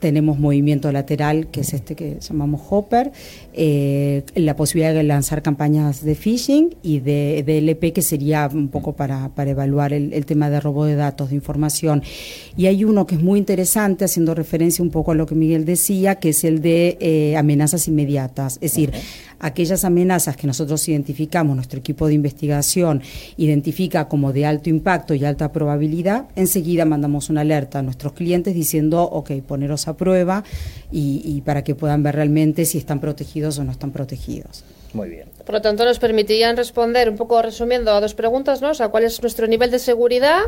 [0.00, 3.12] tenemos movimiento lateral, que es este que llamamos Hopper,
[3.52, 8.68] eh, la posibilidad de lanzar campañas de phishing y de, de LP, que sería un
[8.68, 12.02] poco para, para evaluar el, tema de robo de datos, de información.
[12.56, 15.64] Y hay uno que es muy interesante, haciendo referencia un poco a lo que Miguel
[15.64, 18.54] decía, que es el de eh, amenazas inmediatas.
[18.54, 18.92] Es decir,
[19.40, 23.02] aquellas amenazas que nosotros identificamos, nuestro equipo de investigación
[23.36, 28.54] identifica como de alto impacto y alta probabilidad, enseguida mandamos una alerta a nuestros clientes
[28.54, 30.44] diciendo, ok, poneros a prueba
[30.90, 34.64] y, para que puedan ver realmente si están protegidos o no están protegidos.
[34.92, 35.28] Muy bien.
[35.44, 38.70] Por lo tanto, nos permitirían responder, un poco resumiendo, a dos preguntas, ¿no?
[38.70, 40.40] O sea, ¿cuál es nuestro nivel de seguridad?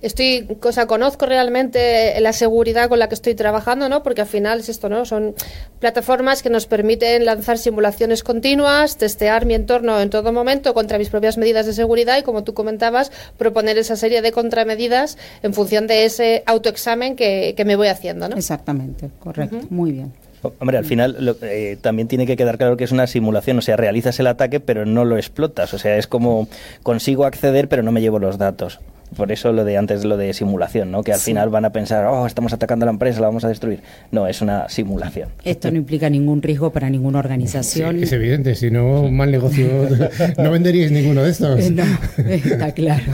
[0.00, 4.02] Estoy, o sea, conozco realmente la seguridad con la que estoy trabajando, ¿no?
[4.02, 5.04] Porque al final es esto, ¿no?
[5.04, 5.34] Son
[5.78, 11.10] plataformas que nos permiten lanzar simulaciones continuas, testear mi entorno en todo momento contra mis
[11.10, 15.86] propias medidas de seguridad y, como tú comentabas, proponer esa serie de contramedidas en función
[15.86, 18.36] de ese autoexamen que, que me voy haciendo, ¿no?
[18.36, 19.70] Exactamente, correcto, uh -huh.
[19.70, 20.12] muy bien.
[20.42, 23.62] Hombre, al final lo, eh, también tiene que quedar claro que es una simulación, o
[23.62, 26.48] sea, realizas el ataque pero no lo explotas, o sea, es como
[26.82, 28.80] consigo acceder pero no me llevo los datos.
[29.16, 31.02] Por eso lo de antes lo de simulación, ¿no?
[31.02, 31.30] Que al sí.
[31.30, 33.80] final van a pensar, oh, estamos atacando a la empresa, la vamos a destruir.
[34.12, 35.30] No, es una simulación.
[35.44, 37.96] Esto no implica ningún riesgo para ninguna organización.
[37.96, 39.66] Sí, es evidente, si no, mal negocio,
[40.38, 41.70] no venderíais ninguno de estos.
[41.70, 41.84] No,
[42.18, 43.04] está claro.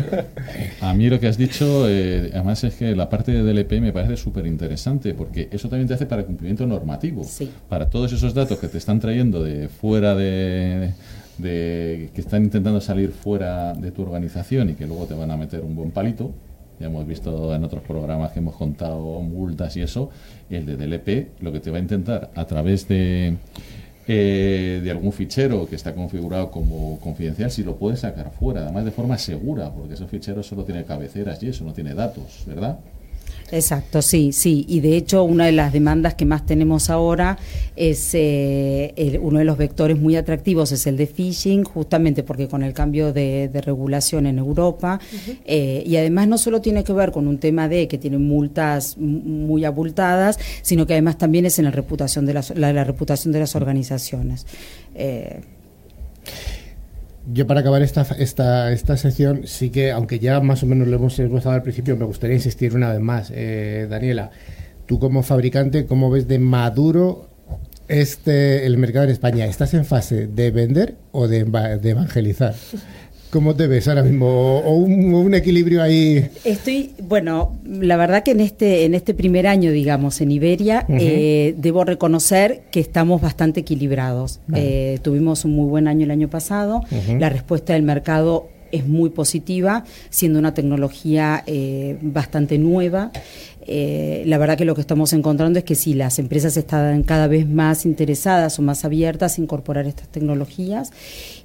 [0.80, 3.92] A mí lo que has dicho, eh, además es que la parte de DLP me
[3.92, 7.24] parece súper interesante, porque eso también te hace para cumplimiento normativo.
[7.24, 7.50] Sí.
[7.68, 10.92] Para todos esos datos que te están trayendo de fuera de
[11.42, 15.36] de que están intentando salir fuera de tu organización y que luego te van a
[15.36, 16.32] meter un buen palito.
[16.80, 20.10] Ya hemos visto en otros programas que hemos contado multas y eso.
[20.48, 23.36] El de DLP lo que te va a intentar a través de,
[24.08, 28.84] eh, de algún fichero que está configurado como confidencial, si lo puedes sacar fuera, además
[28.84, 32.78] de forma segura, porque esos ficheros solo tiene cabeceras y eso no tiene datos, ¿verdad?
[33.52, 34.64] Exacto, sí, sí.
[34.66, 37.38] Y de hecho, una de las demandas que más tenemos ahora
[37.76, 42.48] es eh, el, uno de los vectores muy atractivos es el de phishing, justamente porque
[42.48, 45.36] con el cambio de, de regulación en Europa uh -huh.
[45.44, 48.96] eh, y además no solo tiene que ver con un tema de que tienen multas
[48.96, 53.32] muy abultadas, sino que además también es en la reputación de las, la, la reputación
[53.32, 54.46] de las organizaciones.
[54.94, 55.40] Eh,
[57.30, 60.96] yo para acabar esta, esta, esta sección, sí que, aunque ya más o menos lo
[60.96, 63.30] hemos esbozado al principio, me gustaría insistir una vez más.
[63.34, 64.30] Eh, Daniela,
[64.86, 67.28] tú como fabricante, ¿cómo ves de maduro
[67.88, 69.46] este el mercado en España?
[69.46, 72.54] ¿Estás en fase de vender o de, de evangelizar?
[73.32, 74.58] ¿Cómo te ves ahora mismo?
[74.58, 76.28] ¿O un, un, equilibrio ahí?
[76.44, 80.92] Estoy, bueno, la verdad que en este, en este primer año, digamos, en Iberia, uh
[80.92, 80.98] -huh.
[81.00, 84.40] eh, debo reconocer que estamos bastante equilibrados.
[84.54, 86.82] Eh, tuvimos un muy buen año el año pasado.
[86.90, 87.18] Uh -huh.
[87.18, 93.12] La respuesta del mercado es muy positiva, siendo una tecnología eh, bastante nueva.
[93.66, 97.26] Eh, la verdad que lo que estamos encontrando es que sí, las empresas están cada
[97.26, 100.90] vez más interesadas o más abiertas a incorporar estas tecnologías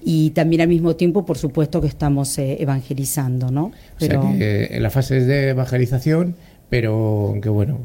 [0.04, 3.72] y también al mismo tiempo, por supuesto, que estamos eh, evangelizando, ¿no?
[4.00, 4.22] Pero...
[4.22, 6.36] O sea que en la fase de evangelización,
[6.70, 7.80] pero que bueno,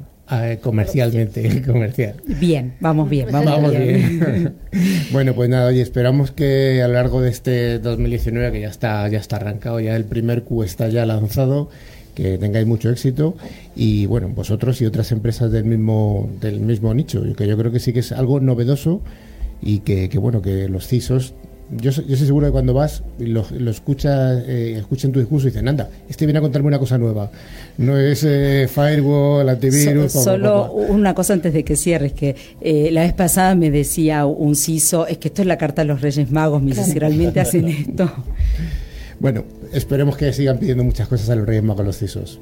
[0.63, 2.15] comercialmente, comercial.
[2.27, 4.55] Bien, vamos bien, vamos, bien.
[5.13, 9.07] bueno, pues nada, oye, esperamos que a lo largo de este 2019, que ya está,
[9.09, 11.69] ya está arrancado, ya el primer Q está ya lanzado,
[12.15, 13.35] que tengáis mucho éxito
[13.75, 17.81] y bueno, vosotros y otras empresas del mismo, del mismo nicho, que yo creo que
[17.81, 19.01] sí que es algo novedoso
[19.61, 21.35] y que, que bueno, que los CISOs
[21.71, 25.47] yo, yo estoy seguro que cuando vas y lo, lo escuchas, eh, escuchan tu discurso
[25.47, 27.31] y dicen, anda, este viene a contarme una cosa nueva.
[27.79, 30.13] No es eh, firewall, antivirus.
[30.13, 34.55] solo una cosa antes de que cierres, que eh, la vez pasada me decía un
[34.55, 37.41] CISO, es que esto es la carta de los Reyes Magos, me dice, si realmente
[37.41, 38.11] hacen esto.
[39.19, 42.41] Bueno, esperemos que sigan pidiendo muchas cosas a los Reyes Magos los CISOs.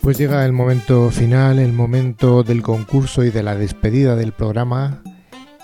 [0.00, 5.02] Pues llega el momento final, el momento del concurso y de la despedida del programa.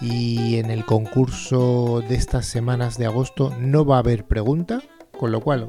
[0.01, 4.82] Y en el concurso de estas semanas de agosto no va a haber pregunta,
[5.18, 5.66] con lo cual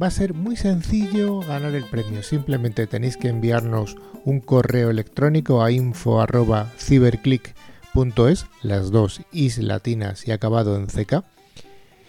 [0.00, 2.22] va a ser muy sencillo ganar el premio.
[2.22, 10.76] Simplemente tenéis que enviarnos un correo electrónico a info@ciberclick.es, las dos is latinas y acabado
[10.76, 11.24] en CK,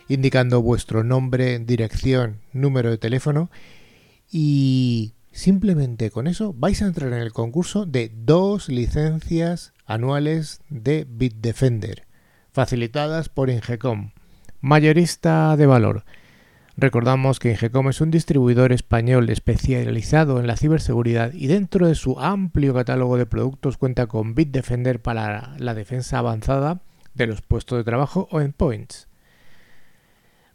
[0.08, 3.50] indicando vuestro nombre, dirección, número de teléfono
[4.32, 11.08] y Simplemente con eso vais a entrar en el concurso de dos licencias anuales de
[11.10, 12.06] Bitdefender,
[12.52, 14.12] facilitadas por Ingecom,
[14.62, 16.06] mayorista de valor.
[16.78, 22.20] Recordamos que Ingecom es un distribuidor español especializado en la ciberseguridad y dentro de su
[22.20, 26.82] amplio catálogo de productos cuenta con Bitdefender para la defensa avanzada
[27.16, 29.08] de los puestos de trabajo o endpoints.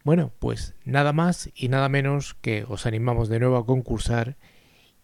[0.05, 4.37] Bueno, pues nada más y nada menos que os animamos de nuevo a concursar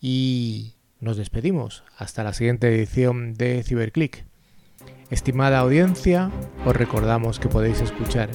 [0.06, 4.26] y nos despedimos hasta la siguiente edición de Ciberclick.
[5.08, 6.30] Estimada audiencia,
[6.66, 8.28] os recordamos que podéis escuchar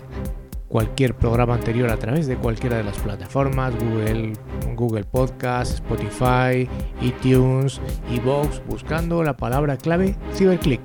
[0.68, 4.34] cualquier programa anterior a través de cualquiera de las plataformas, Google,
[4.76, 6.68] Google Podcast, Spotify,
[7.02, 7.80] iTunes,
[8.12, 10.82] Evox, buscando la palabra clave Ciberclick.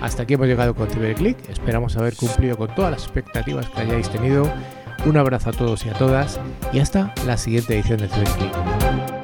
[0.00, 4.08] Hasta aquí hemos llegado con Ciberclick, esperamos haber cumplido con todas las expectativas que hayáis
[4.08, 4.48] tenido.
[5.04, 6.38] Un abrazo a todos y a todas
[6.72, 9.15] y hasta la siguiente edición de Ciberclick.